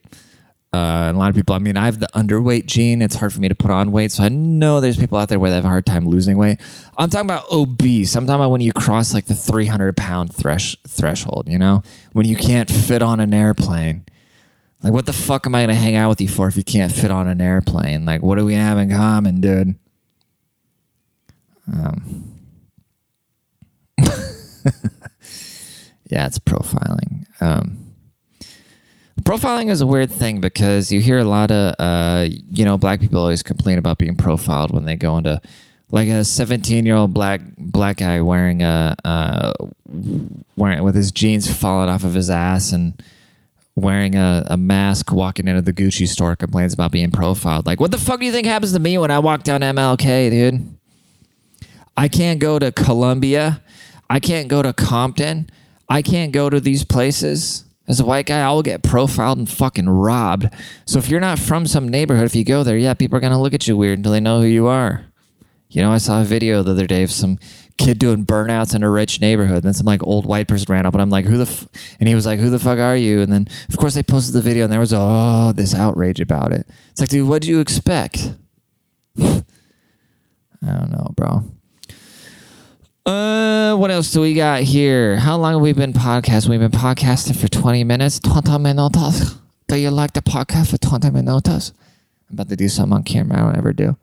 Uh, 0.75 1.13
a 1.13 1.17
lot 1.17 1.31
of 1.31 1.37
people, 1.37 1.55
I 1.55 1.61
mean, 1.61 1.77
I 1.77 1.85
have 1.85 2.01
the 2.01 2.09
underweight 2.17 2.67
gene. 2.67 3.01
It's 3.01 3.15
hard 3.15 3.33
for 3.33 3.41
me 3.41 3.49
to 3.49 3.55
put 3.55 3.71
on 3.71 3.93
weight. 3.93 4.11
So 4.11 4.25
I 4.25 4.29
know 4.29 4.81
there's 4.81 4.97
people 4.97 5.17
out 5.17 5.29
there 5.29 5.39
where 5.39 5.51
they 5.51 5.55
have 5.55 5.65
a 5.65 5.69
hard 5.69 5.87
time 5.87 6.09
losing 6.09 6.37
weight. 6.37 6.61
I'm 6.99 7.09
talking 7.11 7.31
about 7.31 7.45
obese. 7.53 8.17
I'm 8.17 8.27
talking 8.27 8.41
about 8.41 8.51
when 8.51 8.61
you 8.61 8.73
cross 8.73 9.15
like 9.15 9.27
the 9.27 9.37
300 9.37 9.97
pound 9.97 10.35
thresh- 10.35 10.77
threshold, 10.89 11.49
you 11.49 11.59
know, 11.59 11.85
when 12.13 12.27
you 12.27 12.35
can't 12.35 12.69
fit 12.69 13.03
on 13.03 13.21
an 13.21 13.33
airplane. 13.33 14.05
Like, 14.83 14.93
what 14.93 15.07
the 15.07 15.13
fuck 15.13 15.47
am 15.47 15.55
I 15.55 15.61
going 15.61 15.69
to 15.69 15.77
hang 15.77 15.95
out 15.95 16.09
with 16.09 16.21
you 16.21 16.27
for 16.27 16.49
if 16.49 16.57
you 16.57 16.65
can't 16.65 16.91
fit 16.91 17.13
on 17.13 17.29
an 17.29 17.41
airplane? 17.41 18.05
Like, 18.05 18.25
what 18.25 18.37
do 18.37 18.45
we 18.45 18.55
have 18.55 18.77
in 18.77 18.91
common, 18.91 19.41
dude? 19.41 19.77
Um, 21.73 22.35
yeah, 23.99 24.07
it's 26.27 26.41
profiling. 26.41 27.27
Um, 27.41 27.84
profiling 29.25 29.71
is 29.71 29.81
a 29.81 29.87
weird 29.87 30.11
thing 30.11 30.41
because 30.41 30.93
you 30.93 31.01
hear 31.01 31.19
a 31.19 31.25
lot 31.25 31.51
of 31.51 31.75
uh, 31.79 32.27
you 32.51 32.65
know 32.65 32.79
black 32.79 33.01
people 33.01 33.21
always 33.21 33.43
complain 33.43 33.79
about 33.79 33.99
being 33.99 34.17
profiled 34.17 34.71
when 34.71 34.85
they 34.85 34.97
go 34.97 35.17
into 35.17 35.41
like 35.91 36.09
a 36.09 36.25
17 36.25 36.87
year 36.87 36.97
old 36.97 37.15
black 37.15 37.41
black 37.57 37.99
guy 37.99 38.21
wearing 38.21 38.63
a 38.63 38.95
uh, 39.05 39.53
wearing 40.57 40.83
with 40.83 40.95
his 40.95 41.11
jeans 41.11 41.53
falling 41.53 41.89
off 41.89 42.05
of 42.05 42.15
his 42.15 42.31
ass 42.31 42.73
and 42.73 43.03
wearing 43.77 44.15
a, 44.15 44.45
a 44.49 44.57
mask 44.57 45.11
walking 45.11 45.49
into 45.49 45.63
the 45.63 45.73
Gucci 45.73 46.07
store 46.07 46.37
complains 46.37 46.75
about 46.75 46.93
being 46.93 47.11
profiled. 47.11 47.67
Like, 47.67 47.81
what 47.81 47.91
the 47.91 47.99
fuck 47.99 48.21
do 48.21 48.27
you 48.27 48.31
think 48.31 48.47
happens 48.47 48.73
to 48.73 48.79
me 48.79 48.99
when 48.99 49.11
I 49.11 49.19
walk 49.19 49.43
down 49.43 49.63
MLK, 49.63 50.31
dude? 50.31 50.77
I 51.97 52.07
can't 52.09 52.39
go 52.39 52.59
to 52.59 52.71
Columbia. 52.71 53.63
I 54.09 54.21
can't 54.21 54.49
go 54.49 54.63
to 54.63 54.73
Compton. 54.73 55.51
I 55.89 56.03
can't 56.03 56.33
go 56.33 56.49
to 56.51 56.61
these 56.61 56.85
places 56.85 57.64
as 57.87 58.01
a 58.01 58.05
white 58.05 58.27
guy, 58.27 58.41
I'll 58.41 58.63
get 58.63 58.83
profiled 58.83 59.39
and 59.39 59.49
fucking 59.49 59.89
robbed. 59.89 60.49
So 60.87 60.99
if 60.99 61.09
you're 61.09 61.21
not 61.21 61.39
from 61.39 61.67
some 61.67 61.89
neighborhood, 61.89 62.27
if 62.27 62.35
you 62.35 62.45
go 62.45 62.63
there, 62.63 62.79
yeah, 62.79 62.95
people 62.95 63.19
are 63.19 63.21
gonna 63.21 63.41
look 63.41 63.55
at 63.55 63.67
you 63.67 63.77
weird 63.77 63.99
until 63.99 64.13
they 64.13 64.21
know 64.21 64.41
who 64.41 64.47
you 64.47 64.67
are. 64.67 65.05
You 65.69 65.83
know, 65.83 65.93
I 65.93 65.99
saw 65.99 66.23
a 66.23 66.25
video 66.25 66.63
the 66.63 66.71
other 66.71 66.87
day 66.87 67.03
of 67.03 67.11
some 67.11 67.39
kid 67.77 67.99
doing 67.99 68.25
burnouts 68.25 68.75
in 68.75 68.83
a 68.83 68.91
rich 68.91 69.21
neighborhood. 69.21 69.57
And 69.57 69.65
then 69.65 69.75
some 69.75 69.87
like 69.87 70.03
old 70.03 70.25
white 70.25 70.47
person 70.47 70.73
ran 70.73 70.87
up 70.87 70.95
and 70.95 71.03
I'm 71.03 71.11
like, 71.11 71.25
who 71.25 71.37
the 71.37 71.43
f-? 71.43 71.67
and 71.99 72.09
he 72.09 72.15
was 72.15 72.27
like, 72.27 72.39
who 72.39 72.51
the 72.51 72.59
fuck 72.59 72.79
are 72.79 72.97
you? 72.97 73.21
And 73.21 73.33
then 73.33 73.49
of 73.69 73.77
course 73.77 73.95
they 73.95 74.03
posted 74.03 74.35
the 74.35 74.41
video 74.41 74.65
and 74.65 74.73
there 74.73 74.81
was 74.81 74.93
oh 74.95 75.53
this 75.53 75.75
outrage 75.75 76.21
about 76.21 76.53
it. 76.53 76.67
It's 76.91 77.01
like, 77.01 77.11
dude, 77.11 77.29
what 77.29 77.43
do 77.43 77.49
you 77.49 77.61
expect? 77.61 78.35
I 79.21 79.43
don't 80.63 80.91
know, 80.91 81.13
bro. 81.17 81.43
Uh, 83.07 83.75
what 83.77 83.91
else 83.91 84.11
do 84.13 84.21
we 84.23 84.33
got 84.33 84.63
here? 84.63 85.17
How 85.17 85.37
long 85.37 85.53
have 85.53 85.61
we 85.61 85.75
been 85.75 85.93
podcasting? 85.93 86.49
We've 86.49 86.61
been 86.61 86.71
podcasting 86.71 87.37
for 87.37 87.49
20 87.49 87.85
minutes. 87.85 88.19
20 88.19 88.49
minutos. 88.53 89.39
Do 89.67 89.77
you 89.77 89.91
like 89.91 90.15
the 90.15 90.23
podcast 90.23 90.71
for 90.71 90.79
20 90.79 91.11
minutos? 91.11 91.73
I'm 92.31 92.35
about 92.35 92.49
to 92.49 92.57
do 92.57 92.69
something 92.69 92.95
on 92.95 93.03
camera 93.03 93.39
I 93.39 93.41
don't 93.43 93.59
ever 93.59 93.73
do. 93.73 93.97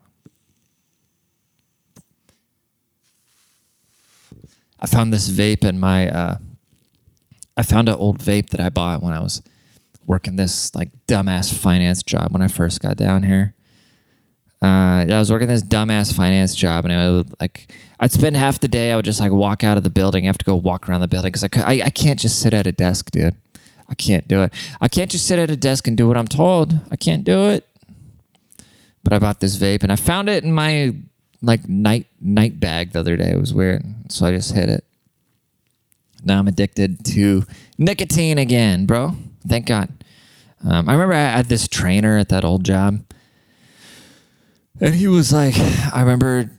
I 4.80 4.86
found 4.86 5.14
this 5.14 5.30
vape 5.30 5.64
in 5.64 5.80
my 5.80 6.10
uh 6.10 6.38
I 7.58 7.64
found 7.64 7.90
an 7.90 7.96
old 7.96 8.20
vape 8.20 8.50
that 8.50 8.60
I 8.60 8.70
bought 8.70 9.04
when 9.04 9.14
I 9.14 9.20
was 9.20 9.42
working 10.08 10.36
this 10.36 10.74
like 10.74 10.90
dumbass 11.08 11.54
finance 11.54 12.02
job 12.04 12.32
when 12.32 12.42
I 12.42 12.48
first 12.48 12.82
got 12.82 12.98
down 12.98 13.24
here. 13.24 13.54
Uh, 14.62 15.06
I 15.10 15.18
was 15.18 15.32
working 15.32 15.48
this 15.48 15.64
dumbass 15.64 16.14
finance 16.14 16.54
job, 16.54 16.86
and 16.86 16.94
I 16.94 17.10
would 17.10 17.34
like 17.40 17.72
I'd 18.00 18.12
spend 18.12 18.36
half 18.36 18.60
the 18.60 18.68
day. 18.68 18.92
I 18.92 18.96
would 18.96 19.06
just 19.06 19.20
like 19.20 19.32
walk 19.32 19.64
out 19.64 19.78
of 19.78 19.84
the 19.84 19.90
building. 19.90 20.26
I 20.26 20.28
have 20.28 20.38
to 20.40 20.46
go 20.46 20.56
walk 20.56 20.90
around 20.90 21.02
the 21.02 21.08
building 21.08 21.32
because 21.32 21.44
I, 21.44 21.90
can't 21.92 22.20
just 22.20 22.40
sit 22.40 22.54
at 22.54 22.66
a 22.66 22.72
desk, 22.72 23.12
dude. 23.12 23.36
I 23.90 23.94
can't 23.94 24.28
do 24.28 24.42
it. 24.42 24.54
I 24.80 24.88
can't 24.88 25.12
just 25.12 25.28
sit 25.28 25.38
at 25.38 25.52
a 25.52 25.56
desk 25.56 25.88
and 25.88 25.96
do 25.96 26.08
what 26.08 26.18
I'm 26.18 26.28
told. 26.28 26.80
I 26.90 26.96
can't 26.96 27.24
do 27.24 27.50
it. 27.50 27.68
But 29.04 29.14
I 29.14 29.20
bought 29.20 29.40
this 29.40 29.58
vape, 29.58 29.84
and 29.84 29.92
I 29.92 29.96
found 29.96 30.30
it 30.30 30.44
in 30.44 30.52
my 30.52 30.96
like 31.44 31.68
night 31.68 32.08
night 32.20 32.60
bag 32.60 32.92
the 32.92 33.00
other 33.00 33.18
day. 33.18 33.32
It 33.32 33.40
was 33.40 33.54
weird, 33.54 33.84
so 34.10 34.26
I 34.26 34.32
just 34.32 34.54
hit 34.54 34.70
it. 34.70 34.84
Now 36.24 36.40
I'm 36.40 36.48
addicted 36.48 37.04
to 37.06 37.46
nicotine 37.78 38.38
again, 38.38 38.86
bro. 38.86 39.16
Thank 39.48 39.66
God. 39.66 39.90
Um, 40.64 40.88
I 40.88 40.94
remember 40.94 41.16
I 41.16 41.20
had 41.20 41.48
this 41.48 41.68
trainer 41.68 42.18
at 42.18 42.30
that 42.30 42.46
old 42.46 42.64
job, 42.64 43.04
and 44.82 44.96
he 44.96 45.08
was 45.08 45.32
like, 45.32 45.56
I 45.94 46.02
remember, 46.02 46.50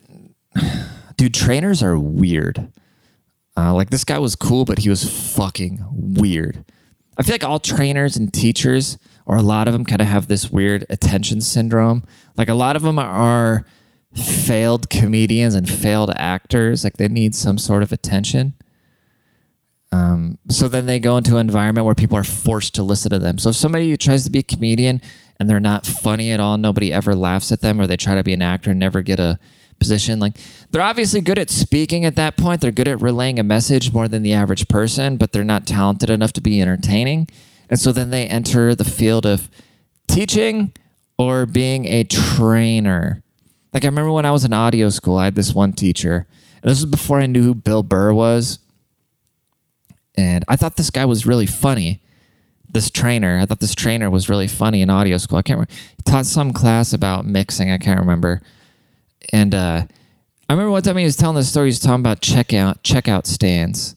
dude, 1.16 1.34
trainers 1.34 1.82
are 1.82 1.98
weird. 1.98 2.72
Uh, 3.56 3.74
like 3.74 3.90
this 3.90 4.04
guy 4.04 4.18
was 4.18 4.36
cool, 4.36 4.64
but 4.64 4.78
he 4.78 4.88
was 4.88 5.34
fucking 5.34 5.84
weird. 5.92 6.64
I 7.18 7.22
feel 7.22 7.34
like 7.34 7.44
all 7.44 7.58
trainers 7.58 8.16
and 8.16 8.32
teachers, 8.32 8.96
or 9.26 9.36
a 9.36 9.42
lot 9.42 9.68
of 9.68 9.74
them, 9.74 9.84
kind 9.84 10.00
of 10.00 10.08
have 10.08 10.28
this 10.28 10.50
weird 10.50 10.86
attention 10.88 11.40
syndrome. 11.40 12.04
Like 12.36 12.48
a 12.48 12.54
lot 12.54 12.76
of 12.76 12.82
them 12.82 12.98
are 12.98 13.66
failed 14.14 14.88
comedians 14.88 15.54
and 15.54 15.68
failed 15.68 16.10
actors. 16.16 16.84
Like 16.84 16.96
they 16.96 17.08
need 17.08 17.34
some 17.34 17.58
sort 17.58 17.82
of 17.82 17.92
attention. 17.92 18.54
Um, 19.90 20.38
so 20.48 20.68
then 20.68 20.86
they 20.86 20.98
go 20.98 21.18
into 21.18 21.36
an 21.36 21.46
environment 21.46 21.84
where 21.84 21.94
people 21.94 22.16
are 22.16 22.24
forced 22.24 22.74
to 22.76 22.82
listen 22.82 23.10
to 23.10 23.18
them. 23.18 23.36
So 23.36 23.50
if 23.50 23.56
somebody 23.56 23.94
tries 23.98 24.24
to 24.24 24.30
be 24.30 24.38
a 24.38 24.42
comedian 24.42 25.02
and 25.42 25.50
they're 25.50 25.58
not 25.58 25.84
funny 25.84 26.30
at 26.30 26.38
all, 26.38 26.56
nobody 26.56 26.92
ever 26.92 27.16
laughs 27.16 27.50
at 27.50 27.62
them, 27.62 27.80
or 27.80 27.88
they 27.88 27.96
try 27.96 28.14
to 28.14 28.22
be 28.22 28.32
an 28.32 28.42
actor 28.42 28.70
and 28.70 28.78
never 28.78 29.02
get 29.02 29.18
a 29.18 29.40
position, 29.80 30.20
like 30.20 30.36
they're 30.70 30.80
obviously 30.80 31.20
good 31.20 31.40
at 31.40 31.50
speaking 31.50 32.04
at 32.04 32.14
that 32.14 32.36
point. 32.36 32.60
They're 32.60 32.70
good 32.70 32.86
at 32.86 33.02
relaying 33.02 33.40
a 33.40 33.42
message 33.42 33.92
more 33.92 34.06
than 34.06 34.22
the 34.22 34.32
average 34.32 34.68
person, 34.68 35.16
but 35.16 35.32
they're 35.32 35.42
not 35.42 35.66
talented 35.66 36.08
enough 36.10 36.32
to 36.34 36.40
be 36.40 36.62
entertaining. 36.62 37.26
And 37.68 37.80
so 37.80 37.90
then 37.90 38.10
they 38.10 38.26
enter 38.28 38.76
the 38.76 38.84
field 38.84 39.26
of 39.26 39.50
teaching 40.06 40.72
or 41.18 41.44
being 41.44 41.86
a 41.86 42.04
trainer. 42.04 43.24
Like 43.72 43.84
I 43.84 43.88
remember 43.88 44.12
when 44.12 44.24
I 44.24 44.30
was 44.30 44.44
in 44.44 44.52
audio 44.52 44.88
school, 44.90 45.16
I 45.16 45.24
had 45.24 45.34
this 45.34 45.52
one 45.52 45.72
teacher, 45.72 46.28
and 46.62 46.70
this 46.70 46.80
was 46.80 46.86
before 46.90 47.18
I 47.18 47.26
knew 47.26 47.42
who 47.42 47.54
Bill 47.56 47.82
Burr 47.82 48.12
was. 48.12 48.60
And 50.14 50.44
I 50.46 50.54
thought 50.54 50.76
this 50.76 50.90
guy 50.90 51.04
was 51.04 51.26
really 51.26 51.46
funny. 51.46 52.00
This 52.72 52.90
trainer, 52.90 53.38
I 53.38 53.46
thought 53.46 53.60
this 53.60 53.74
trainer 53.74 54.10
was 54.10 54.28
really 54.28 54.48
funny 54.48 54.82
in 54.82 54.90
audio 54.90 55.18
school. 55.18 55.38
I 55.38 55.42
can't 55.42 55.58
remember. 55.58 55.72
He 55.96 56.02
taught 56.04 56.26
some 56.26 56.52
class 56.52 56.92
about 56.92 57.26
mixing. 57.26 57.70
I 57.70 57.78
can't 57.78 58.00
remember. 58.00 58.40
And 59.32 59.54
uh, 59.54 59.84
I 60.48 60.52
remember 60.52 60.70
one 60.70 60.82
time 60.82 60.96
he 60.96 61.04
was 61.04 61.16
telling 61.16 61.36
the 61.36 61.44
story. 61.44 61.66
He 61.66 61.70
was 61.70 61.80
talking 61.80 62.00
about 62.00 62.20
checkout 62.20 62.82
checkout 62.82 63.26
stands. 63.26 63.94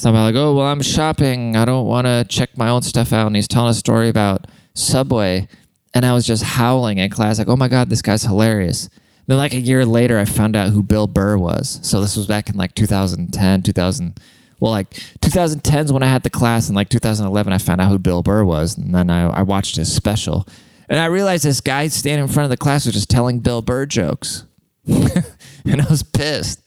About 0.00 0.12
like, 0.12 0.34
oh 0.36 0.54
well, 0.54 0.66
I'm 0.66 0.80
shopping. 0.80 1.56
I 1.56 1.64
don't 1.64 1.86
want 1.86 2.06
to 2.06 2.24
check 2.28 2.56
my 2.56 2.68
own 2.68 2.82
stuff 2.82 3.12
out. 3.12 3.26
And 3.26 3.34
he's 3.34 3.48
telling 3.48 3.70
a 3.70 3.74
story 3.74 4.08
about 4.08 4.46
Subway, 4.74 5.48
and 5.92 6.06
I 6.06 6.12
was 6.12 6.24
just 6.24 6.44
howling 6.44 6.98
in 6.98 7.10
class 7.10 7.38
like, 7.38 7.48
oh 7.48 7.56
my 7.56 7.68
god, 7.68 7.90
this 7.90 8.02
guy's 8.02 8.22
hilarious. 8.22 8.88
Then 9.26 9.38
like 9.38 9.54
a 9.54 9.60
year 9.60 9.84
later, 9.84 10.18
I 10.18 10.24
found 10.24 10.56
out 10.56 10.70
who 10.70 10.82
Bill 10.82 11.06
Burr 11.06 11.36
was. 11.36 11.80
So 11.82 12.00
this 12.00 12.16
was 12.16 12.26
back 12.26 12.48
in 12.48 12.56
like 12.56 12.74
2010, 12.74 13.62
2000 13.62 14.20
well, 14.60 14.72
like 14.72 14.90
2010s 15.20 15.92
when 15.92 16.02
I 16.02 16.06
had 16.06 16.22
the 16.22 16.30
class, 16.30 16.68
and 16.68 16.76
like 16.76 16.88
2011, 16.88 17.52
I 17.52 17.58
found 17.58 17.80
out 17.80 17.90
who 17.90 17.98
Bill 17.98 18.22
Burr 18.22 18.44
was, 18.44 18.76
and 18.76 18.94
then 18.94 19.10
I, 19.10 19.28
I 19.28 19.42
watched 19.42 19.76
his 19.76 19.92
special, 19.92 20.46
and 20.88 20.98
I 20.98 21.06
realized 21.06 21.44
this 21.44 21.60
guy 21.60 21.88
standing 21.88 22.24
in 22.24 22.32
front 22.32 22.44
of 22.44 22.50
the 22.50 22.56
class 22.56 22.86
was 22.86 22.94
just 22.94 23.10
telling 23.10 23.40
Bill 23.40 23.62
Burr 23.62 23.86
jokes, 23.86 24.44
and 24.86 25.80
I 25.80 25.86
was 25.88 26.02
pissed. 26.02 26.60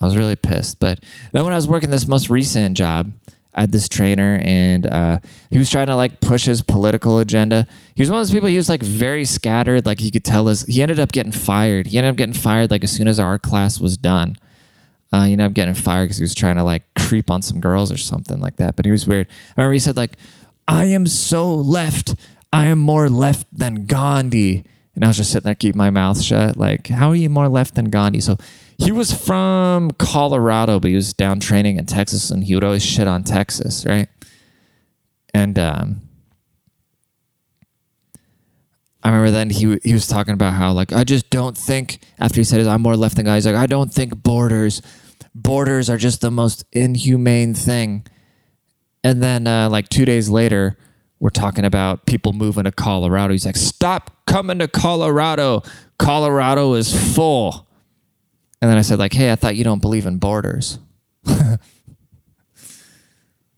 I 0.00 0.06
was 0.06 0.16
really 0.16 0.36
pissed. 0.36 0.80
But 0.80 1.00
then 1.32 1.44
when 1.44 1.52
I 1.52 1.56
was 1.56 1.68
working 1.68 1.90
this 1.90 2.06
most 2.06 2.30
recent 2.30 2.76
job, 2.76 3.12
I 3.54 3.62
had 3.62 3.72
this 3.72 3.88
trainer, 3.88 4.40
and 4.42 4.86
uh, 4.86 5.18
he 5.50 5.58
was 5.58 5.70
trying 5.70 5.88
to 5.88 5.96
like 5.96 6.20
push 6.20 6.44
his 6.44 6.62
political 6.62 7.18
agenda. 7.18 7.66
He 7.96 8.02
was 8.02 8.10
one 8.10 8.20
of 8.20 8.26
those 8.26 8.32
people. 8.32 8.48
He 8.48 8.56
was 8.56 8.68
like 8.68 8.82
very 8.82 9.24
scattered. 9.24 9.86
Like 9.86 10.00
you 10.00 10.10
could 10.10 10.24
tell 10.24 10.48
us. 10.48 10.64
He 10.66 10.80
ended 10.82 11.00
up 11.00 11.10
getting 11.12 11.32
fired. 11.32 11.88
He 11.88 11.98
ended 11.98 12.10
up 12.10 12.16
getting 12.16 12.34
fired 12.34 12.70
like 12.70 12.84
as 12.84 12.92
soon 12.92 13.08
as 13.08 13.18
our 13.18 13.38
class 13.38 13.80
was 13.80 13.96
done. 13.96 14.36
Uh, 15.12 15.24
you 15.24 15.36
know, 15.36 15.44
I'm 15.44 15.52
getting 15.52 15.74
fired 15.74 16.04
because 16.04 16.18
he 16.18 16.22
was 16.22 16.34
trying 16.34 16.56
to 16.56 16.64
like 16.64 16.82
creep 16.94 17.30
on 17.30 17.42
some 17.42 17.60
girls 17.60 17.90
or 17.90 17.96
something 17.96 18.40
like 18.40 18.56
that. 18.56 18.76
But 18.76 18.84
he 18.84 18.92
was 18.92 19.06
weird. 19.06 19.26
I 19.56 19.62
remember 19.62 19.72
he 19.74 19.78
said 19.80 19.96
like, 19.96 20.16
"I 20.68 20.84
am 20.84 21.06
so 21.06 21.52
left. 21.52 22.14
I 22.52 22.66
am 22.66 22.78
more 22.78 23.08
left 23.08 23.46
than 23.52 23.86
Gandhi." 23.86 24.64
And 24.94 25.04
I 25.04 25.08
was 25.08 25.16
just 25.16 25.32
sitting 25.32 25.46
there, 25.46 25.54
keep 25.54 25.74
my 25.74 25.90
mouth 25.90 26.20
shut. 26.20 26.56
Like, 26.56 26.88
how 26.88 27.10
are 27.10 27.16
you 27.16 27.30
more 27.30 27.48
left 27.48 27.74
than 27.74 27.90
Gandhi? 27.90 28.20
So 28.20 28.36
he 28.76 28.92
was 28.92 29.12
from 29.12 29.92
Colorado, 29.92 30.80
but 30.80 30.88
he 30.88 30.96
was 30.96 31.12
down 31.12 31.40
training 31.40 31.76
in 31.76 31.86
Texas, 31.86 32.30
and 32.30 32.44
he 32.44 32.54
would 32.54 32.64
always 32.64 32.84
shit 32.84 33.08
on 33.08 33.24
Texas, 33.24 33.86
right? 33.86 34.08
And 35.32 35.58
um, 35.58 36.02
I 39.02 39.08
remember 39.08 39.30
then 39.30 39.50
he 39.50 39.78
he 39.82 39.92
was 39.92 40.06
talking 40.06 40.34
about 40.34 40.54
how 40.54 40.72
like 40.72 40.92
I 40.92 41.04
just 41.04 41.30
don't 41.30 41.56
think 41.56 42.00
after 42.18 42.40
he 42.40 42.44
said 42.44 42.58
his 42.58 42.66
I'm 42.66 42.82
more 42.82 42.96
left 42.96 43.16
than 43.16 43.24
guys 43.26 43.46
like 43.46 43.54
I 43.54 43.66
don't 43.66 43.92
think 43.92 44.22
borders 44.22 44.82
borders 45.34 45.88
are 45.88 45.96
just 45.96 46.20
the 46.20 46.30
most 46.30 46.64
inhumane 46.72 47.54
thing. 47.54 48.06
And 49.02 49.22
then 49.22 49.46
uh, 49.46 49.68
like 49.70 49.88
two 49.88 50.04
days 50.04 50.28
later, 50.28 50.76
we're 51.18 51.30
talking 51.30 51.64
about 51.64 52.06
people 52.06 52.32
moving 52.32 52.64
to 52.64 52.72
Colorado. 52.72 53.32
He's 53.32 53.46
like, 53.46 53.56
"Stop 53.56 54.10
coming 54.26 54.58
to 54.58 54.68
Colorado. 54.68 55.62
Colorado 55.98 56.74
is 56.74 57.14
full." 57.14 57.66
And 58.60 58.70
then 58.70 58.78
I 58.78 58.82
said 58.82 58.98
like, 58.98 59.12
"Hey, 59.12 59.32
I 59.32 59.36
thought 59.36 59.56
you 59.56 59.64
don't 59.64 59.80
believe 59.82 60.06
in 60.06 60.18
borders." 60.18 60.78
yeah, 61.26 61.56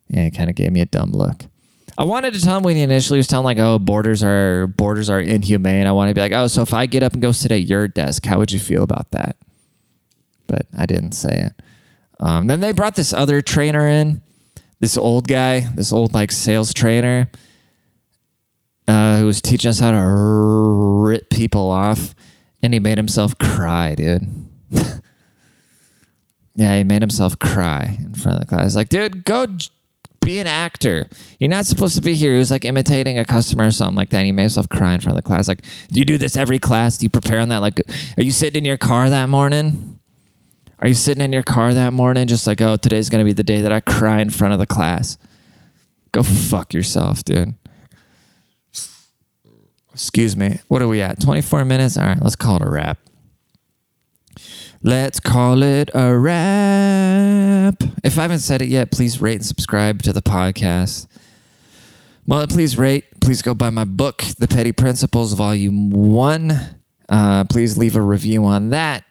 he 0.09 0.31
kind 0.31 0.51
of 0.51 0.57
gave 0.57 0.73
me 0.73 0.81
a 0.81 0.87
dumb 0.87 1.13
look. 1.13 1.47
I 1.99 2.05
wanted 2.05 2.35
to 2.35 2.41
tell 2.41 2.57
him 2.57 2.63
when 2.63 2.77
he 2.77 2.83
initially 2.83 3.19
was 3.19 3.27
telling 3.27 3.45
like, 3.45 3.59
"Oh, 3.59 3.79
borders 3.79 4.23
are 4.23 4.67
borders 4.67 5.11
are 5.11 5.21
inhumane." 5.21 5.87
I 5.87 5.93
want 5.93 6.09
to 6.11 6.15
be 6.15 6.21
like, 6.21 6.33
"Oh, 6.33 6.47
so 6.47 6.63
if 6.63 6.75
I 6.75 6.87
get 6.87 7.03
up 7.03 7.13
and 7.13 7.23
go 7.23 7.33
sit 7.33 7.53
at 7.53 7.63
your 7.63 7.87
desk, 7.87 8.25
how 8.27 8.39
would 8.39 8.51
you 8.51 8.61
feel 8.61 8.83
about 8.83 9.11
that?" 9.13 9.37
But 10.47 10.67
I 10.77 10.87
didn't 10.87 11.13
say 11.13 11.51
it. 11.51 11.63
Um, 12.21 12.47
then 12.47 12.61
they 12.61 12.73
brought 12.73 12.95
this 12.95 13.13
other 13.13 13.43
trainer 13.43 13.89
in, 13.89 14.23
this 14.81 14.97
old 14.97 15.27
guy, 15.29 15.61
this 15.75 15.93
old 15.93 16.15
like 16.15 16.31
sales 16.31 16.73
trainer, 16.73 17.31
uh, 18.87 19.19
who 19.19 19.27
was 19.27 19.41
teaching 19.41 19.69
us 19.69 19.81
how 19.81 19.91
to 19.91 20.01
rip 20.01 21.31
people 21.31 21.71
off, 21.71 22.15
and 22.63 22.73
he 22.73 22.81
made 22.81 22.99
himself 22.99 23.37
cry, 23.39 23.95
dude. 23.95 24.29
yeah, 26.55 26.77
he 26.77 26.85
made 26.85 27.03
himself 27.03 27.39
cry 27.39 27.97
in 27.99 28.15
front 28.15 28.37
of 28.37 28.41
the 28.41 28.47
class. 28.47 28.77
Like, 28.77 28.89
dude, 28.89 29.25
go 29.25 29.47
be 30.25 30.39
an 30.39 30.47
actor. 30.47 31.09
You're 31.39 31.51
not 31.51 31.67
supposed 31.67 31.97
to 31.97 32.03
be 32.03 32.15
here. 32.15 32.33
He 32.33 32.39
was 32.39 32.51
like 32.51 32.65
imitating 32.65 33.19
a 33.19 33.25
customer 33.25 33.67
or 33.67 33.71
something 33.71 33.97
like 33.97 34.11
that. 34.11 34.19
And 34.19 34.27
he 34.27 34.33
made 34.33 34.45
himself 34.45 34.69
cry 34.69 34.95
in 34.95 35.01
front 35.01 35.19
of 35.19 35.25
the 35.25 35.29
class. 35.29 35.49
Like, 35.49 35.63
do 35.89 35.99
you 35.99 36.05
do 36.05 36.19
this 36.19 36.37
every 36.37 36.59
class? 36.59 36.99
Do 36.99 37.05
you 37.05 37.11
prepare 37.11 37.41
on 37.41 37.49
that? 37.51 37.59
Like, 37.59 37.81
are 38.17 38.23
you 38.23 38.31
sitting 38.31 38.61
in 38.61 38.65
your 38.65 38.79
car 38.79 39.11
that 39.11 39.29
morning? 39.29 39.99
Are 40.83 40.89
you 40.89 40.95
sitting 40.95 41.23
in 41.23 41.33
your 41.33 41.45
car 41.45 41.73
that 41.73 41.93
morning 41.93 42.27
just 42.27 42.45
like, 42.45 42.61
oh, 42.61 42.75
today's 42.75 43.09
going 43.09 43.25
to 43.25 43.25
be 43.25 43.33
the 43.33 43.45
day 43.45 43.61
that 43.61 43.71
I 43.71 43.79
cry 43.79 44.21
in 44.21 44.31
front 44.31 44.53
of 44.53 44.59
the 44.59 44.67
class? 44.67 45.17
Go 46.11 46.25
fuck 46.25 46.75
yourself, 46.75 47.23
dude. 47.23 47.55
Excuse 49.95 50.37
me. 50.37 50.59
What 50.67 50.83
are 50.83 50.89
we 50.89 51.01
at? 51.01 51.21
24 51.21 51.65
minutes? 51.65 51.97
All 51.97 52.05
right, 52.05 52.21
let's 52.21 52.35
call 52.35 52.57
it 52.57 52.63
a 52.63 52.69
wrap. 52.69 52.99
Let's 54.83 55.21
call 55.21 55.63
it 55.63 55.89
a 55.95 56.19
wrap. 56.19 57.81
If 58.03 58.19
I 58.19 58.23
haven't 58.23 58.41
said 58.41 58.61
it 58.61 58.69
yet, 58.69 58.91
please 58.91 59.21
rate 59.21 59.37
and 59.37 59.47
subscribe 59.47 60.03
to 60.03 60.13
the 60.13 60.23
podcast. 60.23 61.07
Well, 62.27 62.45
please 62.49 62.77
rate. 62.77 63.05
Please 63.21 63.41
go 63.41 63.55
buy 63.55 63.71
my 63.71 63.85
book, 63.85 64.25
The 64.37 64.49
Petty 64.49 64.73
Principles, 64.73 65.35
Volume 65.35 65.91
1. 65.91 66.81
Uh, 67.09 67.45
please 67.45 67.79
leave 67.79 67.95
a 67.95 68.01
review 68.01 68.45
on 68.45 68.71
that. 68.71 69.05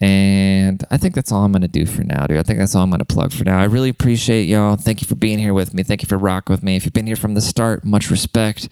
And 0.00 0.84
I 0.90 0.96
think 0.96 1.14
that's 1.14 1.30
all 1.32 1.44
I'm 1.44 1.52
going 1.52 1.62
to 1.62 1.68
do 1.68 1.86
for 1.86 2.02
now, 2.02 2.26
dude. 2.26 2.38
I 2.38 2.42
think 2.42 2.58
that's 2.58 2.74
all 2.74 2.82
I'm 2.82 2.90
going 2.90 2.98
to 2.98 3.04
plug 3.04 3.32
for 3.32 3.44
now. 3.44 3.60
I 3.60 3.64
really 3.64 3.88
appreciate 3.88 4.44
y'all. 4.44 4.76
Thank 4.76 5.00
you 5.00 5.06
for 5.06 5.14
being 5.14 5.38
here 5.38 5.54
with 5.54 5.72
me. 5.72 5.82
Thank 5.82 6.02
you 6.02 6.08
for 6.08 6.18
rocking 6.18 6.52
with 6.52 6.62
me. 6.62 6.76
If 6.76 6.84
you've 6.84 6.92
been 6.92 7.06
here 7.06 7.16
from 7.16 7.34
the 7.34 7.40
start, 7.40 7.84
much 7.84 8.10
respect. 8.10 8.68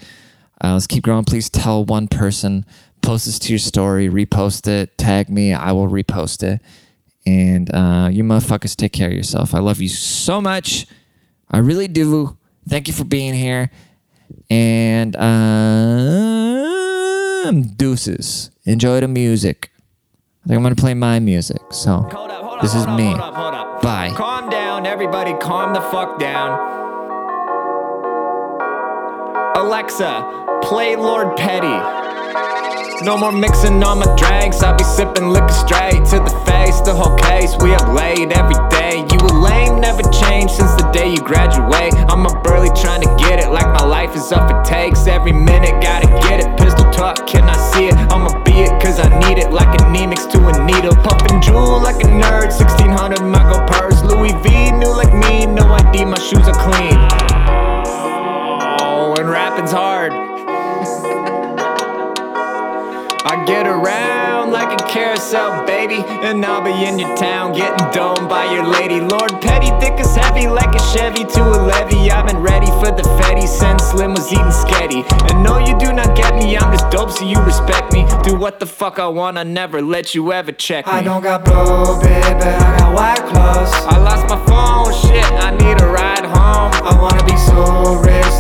Uh, 0.63 0.75
let's 0.75 0.87
keep 0.87 1.03
growing. 1.05 1.25
Please 1.25 1.49
tell 1.49 1.85
one 1.85 2.07
person, 2.09 2.67
post 3.03 3.27
this 3.27 3.39
to 3.41 3.53
your 3.53 3.59
story, 3.59 4.09
repost 4.09 4.67
it, 4.69 4.99
tag 4.99 5.29
me. 5.31 5.53
I 5.55 5.73
will 5.73 5.89
repost 5.89 6.43
it. 6.43 6.61
And 7.25 7.73
uh, 7.75 8.09
you 8.13 8.25
motherfuckers 8.25 8.77
take 8.77 8.93
care 8.93 9.09
of 9.09 9.15
yourself. 9.15 9.55
I 9.55 9.61
love 9.61 9.81
you 9.81 9.89
so 9.89 10.41
much. 10.41 10.87
I 11.51 11.59
really 11.59 11.89
do. 11.89 12.37
Thank 12.69 12.89
you 12.89 12.95
for 12.95 13.05
being 13.05 13.35
here. 13.35 13.71
And 14.51 15.15
uh, 15.17 16.63
deuces. 17.77 18.51
Enjoy 18.65 19.01
the 19.01 19.09
music. 19.09 19.72
I 20.45 20.49
think 20.49 20.57
I'm 20.57 20.63
going 20.63 20.75
to 20.75 20.81
play 20.81 20.95
my 20.95 21.21
music. 21.21 21.63
So 21.71 21.93
up, 21.93 22.15
up, 22.15 22.63
this 22.63 22.75
is 22.75 22.85
up, 22.85 22.99
me. 22.99 23.05
Hold 23.05 23.21
up, 23.21 23.35
hold 23.35 23.55
up. 23.55 23.81
Bye. 23.81 24.11
Calm 24.17 24.51
down, 24.51 24.87
everybody. 24.87 25.35
Calm 25.35 25.73
the 25.73 25.81
fuck 25.81 26.19
down. 26.19 26.59
Alexa, 29.57 30.59
play 30.65 30.97
Lord 30.97 31.37
Petty. 31.37 31.79
No 33.05 33.17
more 33.17 33.31
mixing 33.31 33.83
on 33.85 34.01
my 34.01 34.17
drinks. 34.17 34.65
I 34.65 34.77
be 34.77 34.83
sipping 34.83 35.29
liquor 35.29 35.49
straight 35.49 36.03
to 36.11 36.19
the 36.19 36.35
face. 36.47 36.81
The 36.81 36.93
whole 36.93 37.17
case 37.19 37.55
we 37.63 37.71
have 37.71 37.95
laid 37.95 38.33
every 38.33 38.59
day. 38.71 39.07
You 39.15 39.19
a 39.23 39.35
lame, 39.39 39.81
never 39.81 40.03
changed 40.11 40.55
since 40.55 40.75
the 40.75 40.91
day 40.91 41.11
you 41.11 41.19
graduate. 41.19 41.95
I'm 42.11 42.27
a 42.27 42.43
burly 42.43 42.71
trying 42.75 43.03
to 43.03 43.15
get 43.17 43.39
it 43.39 43.51
like 43.51 43.67
my 43.67 43.85
life 43.87 44.17
is 44.17 44.33
up 44.33 44.51
for 44.51 44.61
takes. 44.65 45.07
Every 45.07 45.33
minute, 45.33 45.81
gotta 45.81 46.09
get 46.27 46.41
it. 46.41 46.59
Pistol 46.59 46.91
tuck, 46.91 47.27
can 47.29 47.45
I 47.45 47.57
heavy 70.43 70.55
like 70.55 70.75
a 70.75 70.79
Chevy 70.93 71.25
to 71.25 71.43
a 71.43 71.59
levy. 71.67 72.11
I've 72.11 72.27
been 72.27 72.39
ready 72.39 72.67
for 72.67 72.91
the 72.91 73.03
Fetty 73.19 73.47
since 73.47 73.83
Slim 73.85 74.13
was 74.13 74.33
eating 74.33 74.45
sketty. 74.47 75.05
And 75.31 75.43
no, 75.43 75.59
you 75.59 75.79
do 75.79 75.93
not 75.93 76.17
get 76.17 76.35
me, 76.35 76.57
I'm 76.57 76.73
just 76.73 76.91
dope, 76.91 77.11
so 77.11 77.25
you 77.25 77.41
respect 77.43 77.93
me. 77.93 78.07
Do 78.23 78.37
what 78.37 78.59
the 78.61 78.67
fuck 78.67 78.99
I 78.99 79.09
want, 79.09 79.39
I 79.39 79.45
never 79.45 79.81
let 79.83 80.15
you 80.15 80.33
ever 80.33 80.53
check 80.53 80.87
me. 80.87 80.93
I 80.93 81.03
don't 81.03 81.23
got 81.23 81.45
blue, 81.45 82.01
baby, 82.01 82.21
but 82.39 82.49
I 82.49 82.79
got 82.79 82.95
white 82.95 83.25
clothes. 83.31 83.73
I 83.73 83.99
lost 83.99 84.29
my 84.29 84.39
phone, 84.47 84.93
shit, 84.95 85.25
I 85.25 85.51
need 85.51 85.81
a 85.81 85.87
ride 85.87 86.25
home. 86.25 86.73
I 86.85 86.97
wanna 87.01 87.25
be 87.25 87.37
so 87.37 87.97
rich 87.97 88.32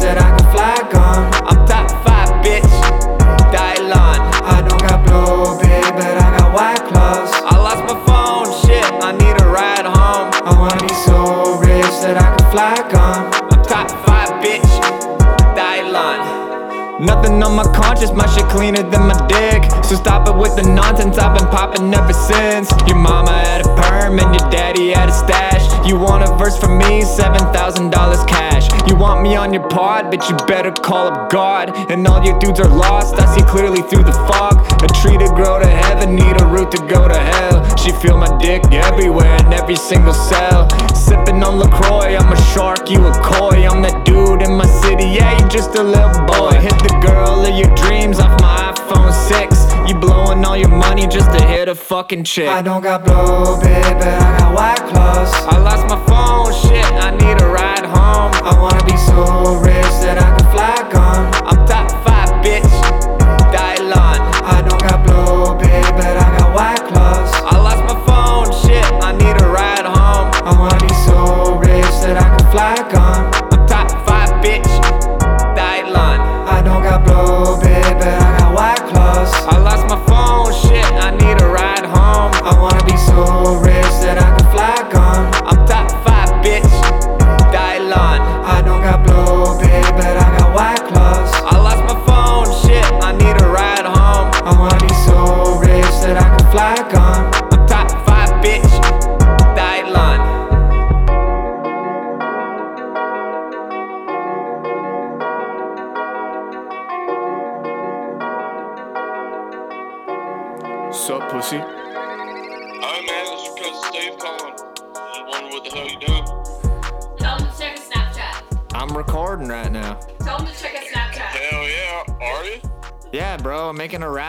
Nothing 17.02 17.42
on 17.42 17.56
my 17.56 17.64
conscience, 17.74 18.12
my 18.12 18.26
shit 18.26 18.48
cleaner 18.48 18.88
than 18.88 19.08
my 19.08 19.26
dick. 19.26 19.64
So 19.82 19.96
stop 19.96 20.28
it 20.28 20.36
with 20.36 20.54
the 20.54 20.62
nonsense, 20.62 21.18
I've 21.18 21.36
been 21.36 21.48
popping 21.48 21.92
ever 21.92 22.12
since. 22.12 22.70
Your 22.86 22.96
mama 22.96 23.32
had 23.32 23.66
a 23.66 23.74
perm 23.74 24.20
and 24.20 24.32
your 24.32 24.48
daddy 24.50 24.90
had 24.90 25.08
a 25.08 25.12
stash. 25.12 25.71
You 25.84 25.98
want 25.98 26.22
a 26.22 26.32
verse 26.36 26.56
from 26.56 26.78
me, 26.78 27.02
$7,000 27.02 28.28
cash. 28.28 28.68
You 28.88 28.94
want 28.94 29.20
me 29.20 29.34
on 29.34 29.52
your 29.52 29.68
pod, 29.68 30.10
but 30.12 30.28
you 30.28 30.36
better 30.46 30.70
call 30.70 31.08
up 31.08 31.30
God. 31.30 31.76
And 31.90 32.06
all 32.06 32.24
your 32.24 32.38
dudes 32.38 32.60
are 32.60 32.68
lost, 32.68 33.16
I 33.18 33.26
see 33.34 33.42
clearly 33.42 33.82
through 33.82 34.04
the 34.04 34.12
fog. 34.12 34.62
A 34.84 34.88
tree 35.02 35.18
to 35.18 35.26
grow 35.34 35.58
to 35.58 35.66
heaven, 35.66 36.14
need 36.14 36.40
a 36.40 36.46
root 36.46 36.70
to 36.70 36.78
go 36.86 37.08
to 37.08 37.18
hell. 37.18 37.76
She 37.76 37.90
feel 37.90 38.16
my 38.16 38.30
dick 38.38 38.62
everywhere 38.72 39.34
in 39.44 39.52
every 39.52 39.76
single 39.76 40.14
cell. 40.14 40.70
Sipping 40.94 41.42
on 41.42 41.58
LaCroix, 41.58 42.16
I'm 42.16 42.32
a 42.32 42.40
shark, 42.54 42.88
you 42.88 43.04
a 43.04 43.12
koi. 43.20 43.66
I'm 43.66 43.82
that 43.82 44.04
dude 44.04 44.42
in 44.42 44.54
my 44.54 44.66
city, 44.66 45.04
yeah, 45.04 45.36
you 45.36 45.48
just 45.48 45.74
a 45.74 45.82
little 45.82 46.24
boy. 46.26 46.52
Hit 46.60 46.78
the 46.78 46.94
girl 47.04 47.44
of 47.44 47.54
your 47.58 47.74
dreams 47.74 48.20
off 48.20 48.40
my 48.40 48.72
iPhone 48.72 49.12
6. 49.12 49.71
You 49.86 49.94
blowing 49.94 50.44
all 50.44 50.56
your 50.56 50.68
money 50.68 51.06
just 51.06 51.30
to 51.36 51.44
hit 51.44 51.68
a 51.68 51.74
fucking 51.74 52.24
chick. 52.24 52.48
I 52.48 52.62
don't 52.62 52.82
got 52.82 53.04
blue, 53.04 53.60
baby, 53.60 53.94
but 53.98 54.08
I 54.08 54.38
got 54.38 54.54
white 54.54 54.82
clothes. 54.90 55.32
I 55.34 55.58
lost 55.58 55.86
my 55.88 55.98
phone, 56.06 56.52
shit, 56.54 56.84
I 56.84 57.10
need 57.10 57.40
a 57.42 57.46
ride 57.46 57.84
home. 57.84 58.32
I 58.44 58.58
wanna 58.60 58.84
be 58.84 58.96
so 58.96 59.56
rich 59.60 59.92
that 60.04 60.18
I 60.18 60.36
can 60.36 60.50
fly 60.52 60.90
gone. 60.92 61.11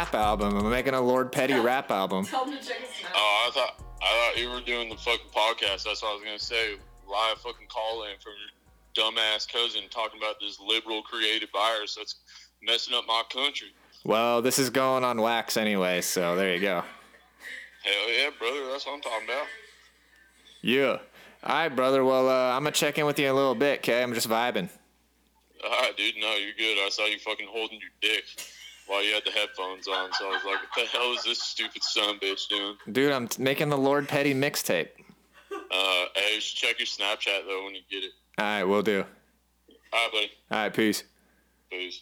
Rap 0.03 0.15
album. 0.15 0.57
I'm 0.57 0.69
making 0.69 0.93
a 0.93 1.01
Lord 1.01 1.31
Petty 1.31 1.53
rap 1.53 1.89
album. 1.89 2.25
Tell 2.25 2.45
him 2.45 2.57
to 2.57 2.63
check 2.63 2.77
his 2.77 2.89
Snapchat. 2.89 3.11
Oh, 3.15 3.47
I 3.47 3.51
thought 3.53 3.81
I 4.01 4.31
thought 4.33 4.41
you 4.41 4.49
were 4.49 4.61
doing 4.61 4.89
the 4.89 4.97
fucking 4.97 5.31
podcast. 5.33 5.83
That's 5.85 6.03
what 6.03 6.11
I 6.11 6.13
was 6.13 6.23
gonna 6.23 6.39
say. 6.39 6.75
Live 7.09 7.37
fucking 7.37 7.67
call 7.67 8.03
in 8.03 8.11
from 8.21 8.33
your 8.37 9.11
dumbass 9.11 9.51
cousin 9.51 9.83
talking 9.89 10.19
about 10.19 10.39
this 10.41 10.59
liberal 10.59 11.01
creative 11.03 11.49
virus 11.51 11.95
that's 11.95 12.15
messing 12.61 12.93
up 12.93 13.05
my 13.07 13.23
country. 13.31 13.69
Well, 14.03 14.41
this 14.41 14.59
is 14.59 14.69
going 14.69 15.03
on 15.05 15.21
wax 15.21 15.55
anyway, 15.55 16.01
so 16.01 16.35
there 16.35 16.53
you 16.53 16.61
go. 16.61 16.83
Hell 17.83 18.09
yeah, 18.09 18.29
brother, 18.37 18.67
that's 18.71 18.85
what 18.85 18.95
I'm 18.95 19.01
talking 19.01 19.25
about. 19.25 19.45
Yeah. 20.61 20.97
All 21.43 21.55
right, 21.55 21.69
brother. 21.69 22.03
Well, 22.03 22.29
uh, 22.29 22.55
I'm 22.55 22.63
gonna 22.63 22.71
check 22.71 22.97
in 22.97 23.05
with 23.05 23.19
you 23.19 23.25
in 23.25 23.31
a 23.31 23.35
little 23.35 23.55
bit, 23.55 23.79
okay? 23.79 24.03
I'm 24.03 24.13
just 24.13 24.29
vibing. 24.29 24.69
Alright, 25.63 25.95
dude, 25.95 26.15
no, 26.19 26.35
you're 26.35 26.55
good. 26.57 26.77
I 26.85 26.89
saw 26.89 27.05
you 27.05 27.19
fucking 27.19 27.47
holding 27.49 27.79
your 27.79 27.89
dick 28.01 28.25
while 28.87 29.03
you 29.03 29.13
had 29.13 29.23
the 29.25 29.31
headphones 29.31 29.87
on, 29.87 30.11
so 30.13 30.27
I 30.27 30.29
was 30.29 30.43
like, 30.45 30.59
what 30.61 30.69
the 30.75 30.85
hell 30.85 31.13
is 31.13 31.23
this 31.23 31.41
stupid 31.41 31.83
son 31.83 32.19
bitch 32.19 32.47
doing? 32.49 32.75
Dude, 32.91 33.11
I'm 33.11 33.27
t- 33.27 33.41
making 33.41 33.69
the 33.69 33.77
Lord 33.77 34.07
Petty 34.07 34.33
mixtape. 34.33 34.89
Uh, 35.51 36.05
hey, 36.15 36.35
you 36.35 36.41
should 36.41 36.57
check 36.57 36.79
your 36.79 36.85
Snapchat 36.85 37.45
though 37.47 37.65
when 37.65 37.75
you 37.75 37.81
get 37.89 38.03
it. 38.03 38.11
All 38.37 38.45
right, 38.45 38.63
we'll 38.63 38.81
do. 38.81 39.05
Alright, 39.93 40.11
buddy. 40.11 40.31
All 40.51 40.57
right, 40.59 40.73
peace. 40.73 41.03
Peace. 41.69 42.01